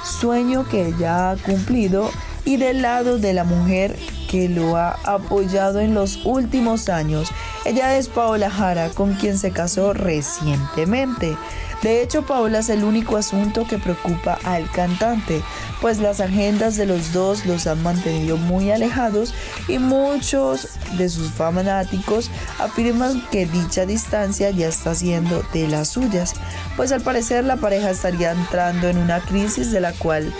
Sueño 0.05 0.65
que 0.69 0.93
ya 0.97 1.31
ha 1.31 1.35
cumplido 1.35 2.09
y 2.45 2.55
del 2.55 2.81
lado 2.81 3.17
de 3.17 3.33
la 3.33 3.43
mujer 3.43 3.97
que 4.31 4.47
lo 4.47 4.77
ha 4.77 4.91
apoyado 5.03 5.81
en 5.81 5.93
los 5.93 6.25
últimos 6.25 6.87
años. 6.87 7.29
Ella 7.65 7.97
es 7.97 8.07
Paola 8.07 8.49
Jara, 8.49 8.89
con 8.89 9.15
quien 9.15 9.37
se 9.37 9.51
casó 9.51 9.91
recientemente. 9.91 11.35
De 11.83 12.01
hecho, 12.01 12.25
Paola 12.25 12.59
es 12.59 12.69
el 12.69 12.83
único 12.83 13.17
asunto 13.17 13.67
que 13.67 13.77
preocupa 13.77 14.39
al 14.43 14.69
cantante, 14.71 15.43
pues 15.79 15.99
las 15.99 16.19
agendas 16.19 16.75
de 16.75 16.87
los 16.87 17.13
dos 17.13 17.45
los 17.45 17.67
han 17.67 17.83
mantenido 17.83 18.37
muy 18.37 18.71
alejados 18.71 19.33
y 19.67 19.77
muchos 19.77 20.69
de 20.97 21.07
sus 21.07 21.31
fanáticos 21.31 22.31
afirman 22.59 23.21
que 23.29 23.45
dicha 23.45 23.85
distancia 23.85 24.49
ya 24.49 24.67
está 24.67 24.95
siendo 24.95 25.43
de 25.53 25.67
las 25.67 25.89
suyas, 25.89 26.33
pues 26.75 26.91
al 26.91 27.01
parecer 27.01 27.43
la 27.45 27.57
pareja 27.57 27.91
estaría 27.91 28.31
entrando 28.31 28.87
en 28.87 28.97
una 28.97 29.19
crisis 29.19 29.71
de 29.71 29.81
la 29.81 29.93
cual 29.93 30.33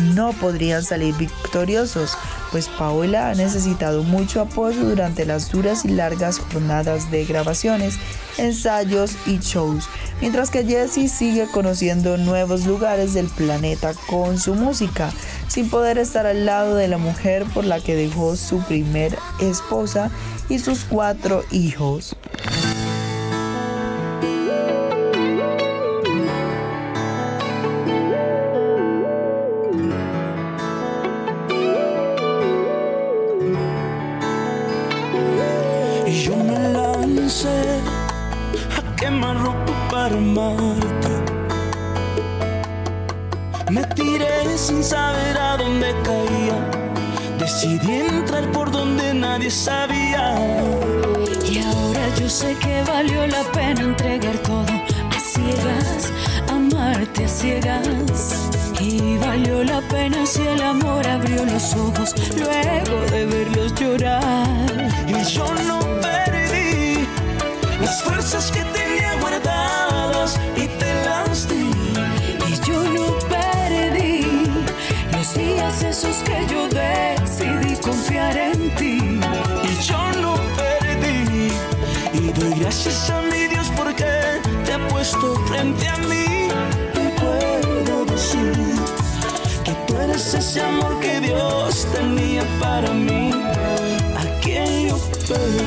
no 0.00 0.32
podrían 0.32 0.82
salir 0.82 1.14
victoriosos, 1.16 2.16
pues 2.50 2.68
Paola 2.68 3.30
ha 3.30 3.34
necesitado 3.34 4.02
mucho 4.02 4.40
apoyo 4.40 4.84
durante 4.84 5.24
las 5.24 5.50
duras 5.50 5.84
y 5.84 5.88
largas 5.88 6.38
jornadas 6.38 7.10
de 7.10 7.24
grabaciones, 7.24 7.96
ensayos 8.38 9.12
y 9.26 9.38
shows, 9.38 9.88
mientras 10.20 10.50
que 10.50 10.64
Jessie 10.64 11.08
sigue 11.08 11.46
conociendo 11.46 12.16
nuevos 12.16 12.66
lugares 12.66 13.14
del 13.14 13.26
planeta 13.26 13.92
con 14.08 14.38
su 14.38 14.54
música, 14.54 15.12
sin 15.48 15.70
poder 15.70 15.98
estar 15.98 16.26
al 16.26 16.46
lado 16.46 16.74
de 16.74 16.88
la 16.88 16.98
mujer 16.98 17.44
por 17.54 17.64
la 17.64 17.80
que 17.80 17.94
dejó 17.94 18.36
su 18.36 18.60
primer 18.60 19.16
esposa 19.40 20.10
y 20.48 20.58
sus 20.58 20.84
cuatro 20.84 21.44
hijos. 21.50 22.16
Para 92.80 92.94
mí. 92.94 93.30
A 94.16 94.40
quien 94.40 94.88
yo 94.88 94.98
perdí. 95.28 95.66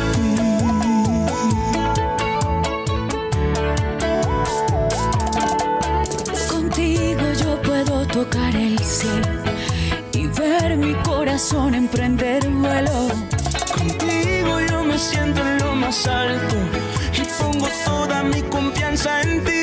Contigo 6.49 7.25
yo 7.41 7.61
puedo 7.61 8.07
tocar 8.07 8.55
el 8.55 8.79
cielo 8.79 9.27
y 10.13 10.27
ver 10.27 10.77
mi 10.77 10.93
corazón 11.03 11.75
emprender 11.75 12.47
vuelo. 12.49 13.09
Contigo 13.77 14.59
yo 14.69 14.83
me 14.83 14.97
siento 14.97 15.41
en 15.41 15.57
lo 15.59 15.75
más 15.75 16.07
alto 16.07 16.55
y 17.19 17.21
pongo 17.41 17.67
toda 17.85 18.23
mi 18.23 18.41
confianza 18.43 19.21
en 19.21 19.43
ti. 19.43 19.61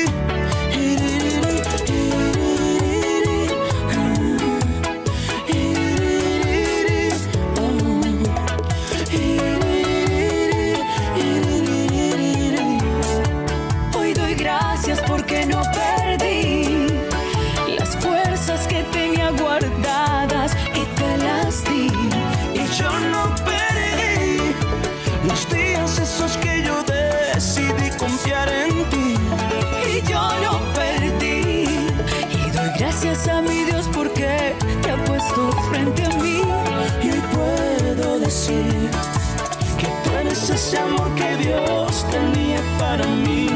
Ese 40.71 40.79
amor 40.79 41.13
que 41.15 41.35
Dios 41.35 42.05
tenía 42.09 42.61
para 42.79 43.05
mí. 43.05 43.49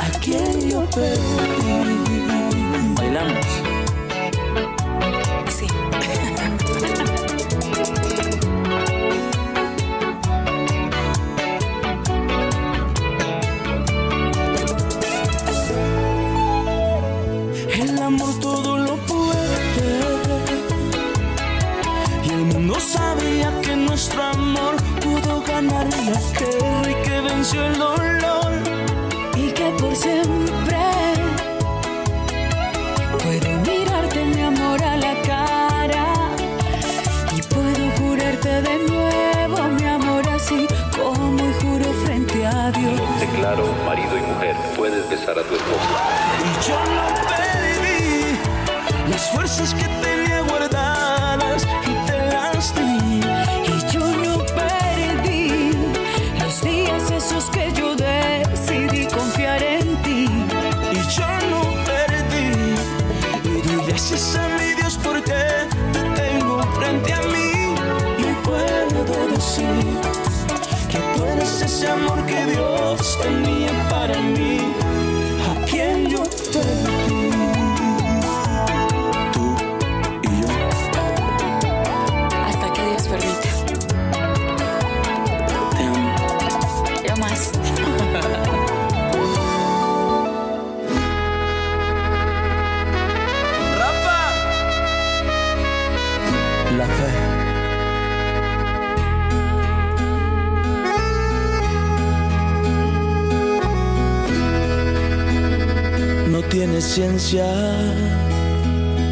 A 0.00 0.10
quien 0.18 0.68
yo 0.68 0.84
perdí. 0.90 1.94
Bailamos. 2.96 3.73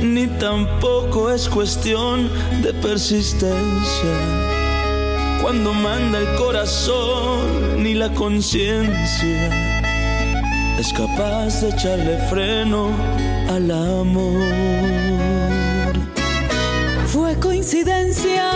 Ni 0.02 0.26
tampoco 0.38 1.30
es 1.30 1.48
cuestión 1.48 2.28
de 2.62 2.74
persistencia. 2.74 4.12
Cuando 5.40 5.72
manda 5.72 6.18
el 6.18 6.36
corazón, 6.36 7.82
ni 7.82 7.94
la 7.94 8.12
conciencia 8.12 9.48
es 10.78 10.92
capaz 10.92 11.62
de 11.62 11.70
echarle 11.70 12.18
freno 12.28 12.90
al 13.48 13.70
amor. 13.70 14.42
Fue 17.06 17.34
coincidencia, 17.38 18.50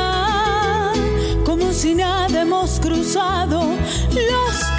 como 1.47 1.73
si 1.73 1.95
nada 1.95 2.43
hemos 2.43 2.79
cruzado 2.79 3.63
los 4.13 4.76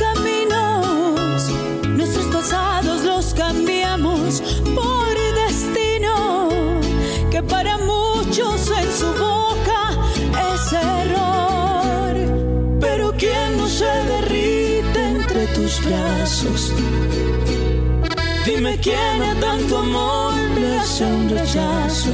Dime 18.46 18.78
quién 18.80 19.24
a 19.24 19.34
tanto 19.40 19.80
amor 19.80 20.36
le 20.56 20.78
hace 20.78 21.04
un 21.04 21.30
rechazo. 21.30 22.12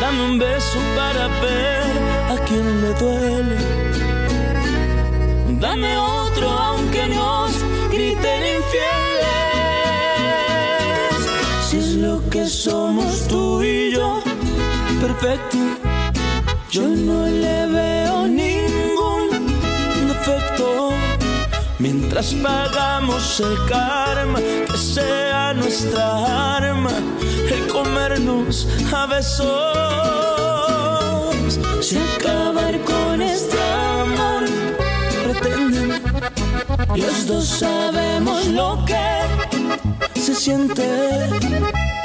Dame 0.00 0.24
un 0.24 0.38
beso 0.38 0.78
para 0.96 1.28
ver 1.40 1.86
a 2.34 2.36
quien 2.44 2.82
le 2.82 2.94
duele. 2.94 3.56
Dame 5.60 5.96
otro 5.98 6.48
aunque 6.50 7.06
nos 7.06 7.52
griten 7.92 8.42
infieles. 8.56 9.36
Si 11.68 11.76
es 11.76 11.94
lo 11.94 12.28
que 12.28 12.44
somos 12.46 13.28
tú 13.28 13.62
y 13.62 13.92
yo, 13.92 14.20
perfecto. 15.00 15.58
Yo 16.70 16.82
no 16.82 17.26
le 17.26 17.66
veo 17.68 18.05
Mientras 22.18 22.42
pagamos 22.42 23.40
el 23.40 23.58
karma, 23.66 24.38
que 24.40 24.78
sea 24.78 25.52
nuestra 25.52 26.56
arma, 26.56 26.90
el 27.20 27.66
comernos 27.66 28.66
a 28.90 29.04
besos. 29.04 29.46
Si 31.82 31.98
acabar 31.98 32.80
con 32.84 33.20
este 33.20 33.58
amor 33.60 34.44
pretenden, 35.24 36.00
los 36.94 37.26
dos 37.26 37.44
sabemos 37.44 38.46
lo 38.46 38.82
que 38.86 39.04
se 40.18 40.34
siente. 40.34 41.28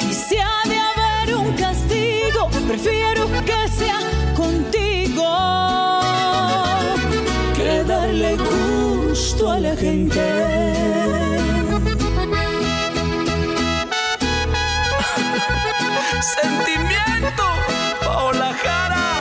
Y 0.00 0.12
si 0.12 0.36
ha 0.36 0.60
de 0.68 0.76
haber 0.76 1.36
un 1.36 1.54
castigo, 1.54 2.50
prefiero 2.68 3.28
que 3.46 3.66
sea 3.78 3.98
contigo. 4.36 5.24
que 7.56 7.82
darle 7.84 8.36
gusto 8.36 8.81
a 9.12 9.60
la 9.60 9.76
gente. 9.76 10.18
Sentimiento, 16.36 17.44
Paola 18.00 18.54
Jara. 18.62 19.20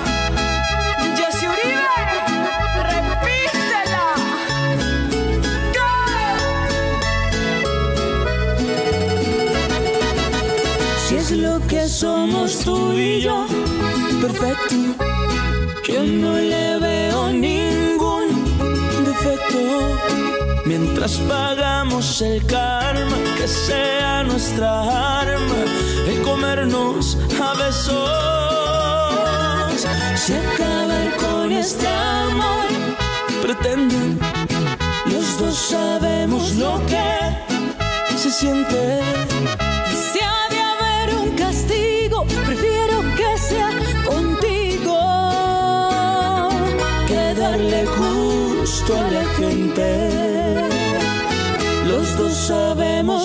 Jessy 1.17 1.45
Uribe, 1.45 1.97
repítela. 2.87 4.05
Si 11.05 11.13
es 11.17 11.31
lo 11.31 11.59
que 11.67 11.89
somos 11.89 12.59
tú 12.59 12.93
y 12.93 13.19
yo, 13.19 13.45
perfecto. 14.21 14.75
Yo 15.85 16.01
no 16.03 16.33
le 16.37 16.79
veo 16.79 17.33
ningún 17.33 17.41
defecto. 17.41 17.80
Mientras 20.71 21.17
pagamos 21.27 22.21
el 22.21 22.45
karma, 22.45 23.17
que 23.35 23.45
sea 23.45 24.23
nuestra 24.23 25.19
arma, 25.19 25.65
el 26.07 26.21
comernos 26.21 27.17
a 27.43 27.53
besos. 27.61 28.09
Si 30.15 30.31
acabar 30.31 31.17
con 31.17 31.51
este 31.51 31.85
amor, 31.85 32.69
pretenden, 33.41 34.17
los 35.07 35.39
dos 35.39 35.57
sabemos 35.57 36.55
lo 36.55 36.81
que 36.85 38.15
se 38.15 38.31
siente. 38.31 39.01
Si 40.09 40.19
ha 40.21 40.47
de 40.53 40.59
haber 40.71 41.15
un 41.15 41.31
castigo, 41.31 42.25
prefiero 42.45 43.01
que 43.17 43.37
sea 43.37 43.71
contigo. 44.05 44.97
que 47.07 47.35
darle 47.35 47.85
gusto 47.97 48.97
a 48.97 49.11
la 49.11 49.25
gente. 49.35 50.30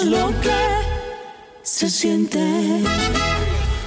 Lo 0.07 0.29
que 0.41 0.51
se 1.63 1.91
siente. 1.91 2.41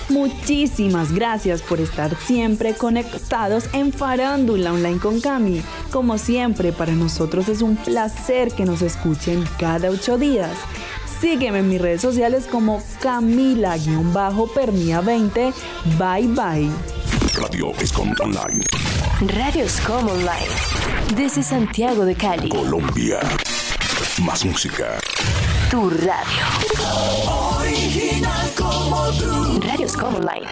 Muchísimas 0.09 1.13
gracias 1.13 1.61
por 1.61 1.79
estar 1.79 2.13
siempre 2.17 2.73
conectados 2.73 3.69
en 3.73 3.93
Farándula 3.93 4.73
Online 4.73 4.99
con 4.99 5.21
Cami. 5.21 5.61
Como 5.91 6.17
siempre, 6.17 6.73
para 6.73 6.93
nosotros 6.93 7.47
es 7.47 7.61
un 7.61 7.77
placer 7.77 8.51
que 8.51 8.65
nos 8.65 8.81
escuchen 8.81 9.45
cada 9.59 9.89
ocho 9.89 10.17
días. 10.17 10.51
Sígueme 11.21 11.59
en 11.59 11.69
mis 11.69 11.79
redes 11.81 12.01
sociales 12.01 12.47
como 12.47 12.83
Camila-Pernia20. 13.01 15.53
Bye 15.97 16.27
bye. 16.27 16.69
Radio 17.35 17.71
Escom 17.79 18.13
Online. 18.19 18.65
Radio 19.37 19.69
Scom 19.69 20.09
Online. 20.09 20.49
Desde 21.15 21.43
Santiago 21.43 22.03
de 22.03 22.15
Cali. 22.15 22.49
Colombia. 22.49 23.21
Más 24.23 24.43
música. 24.43 24.99
Tu 25.69 25.87
radio. 25.87 26.45
Original 27.59 28.49
como 28.57 29.11
tú. 29.11 29.59
Radio 29.61 29.87
Scom 29.87 30.15
Online. 30.15 30.49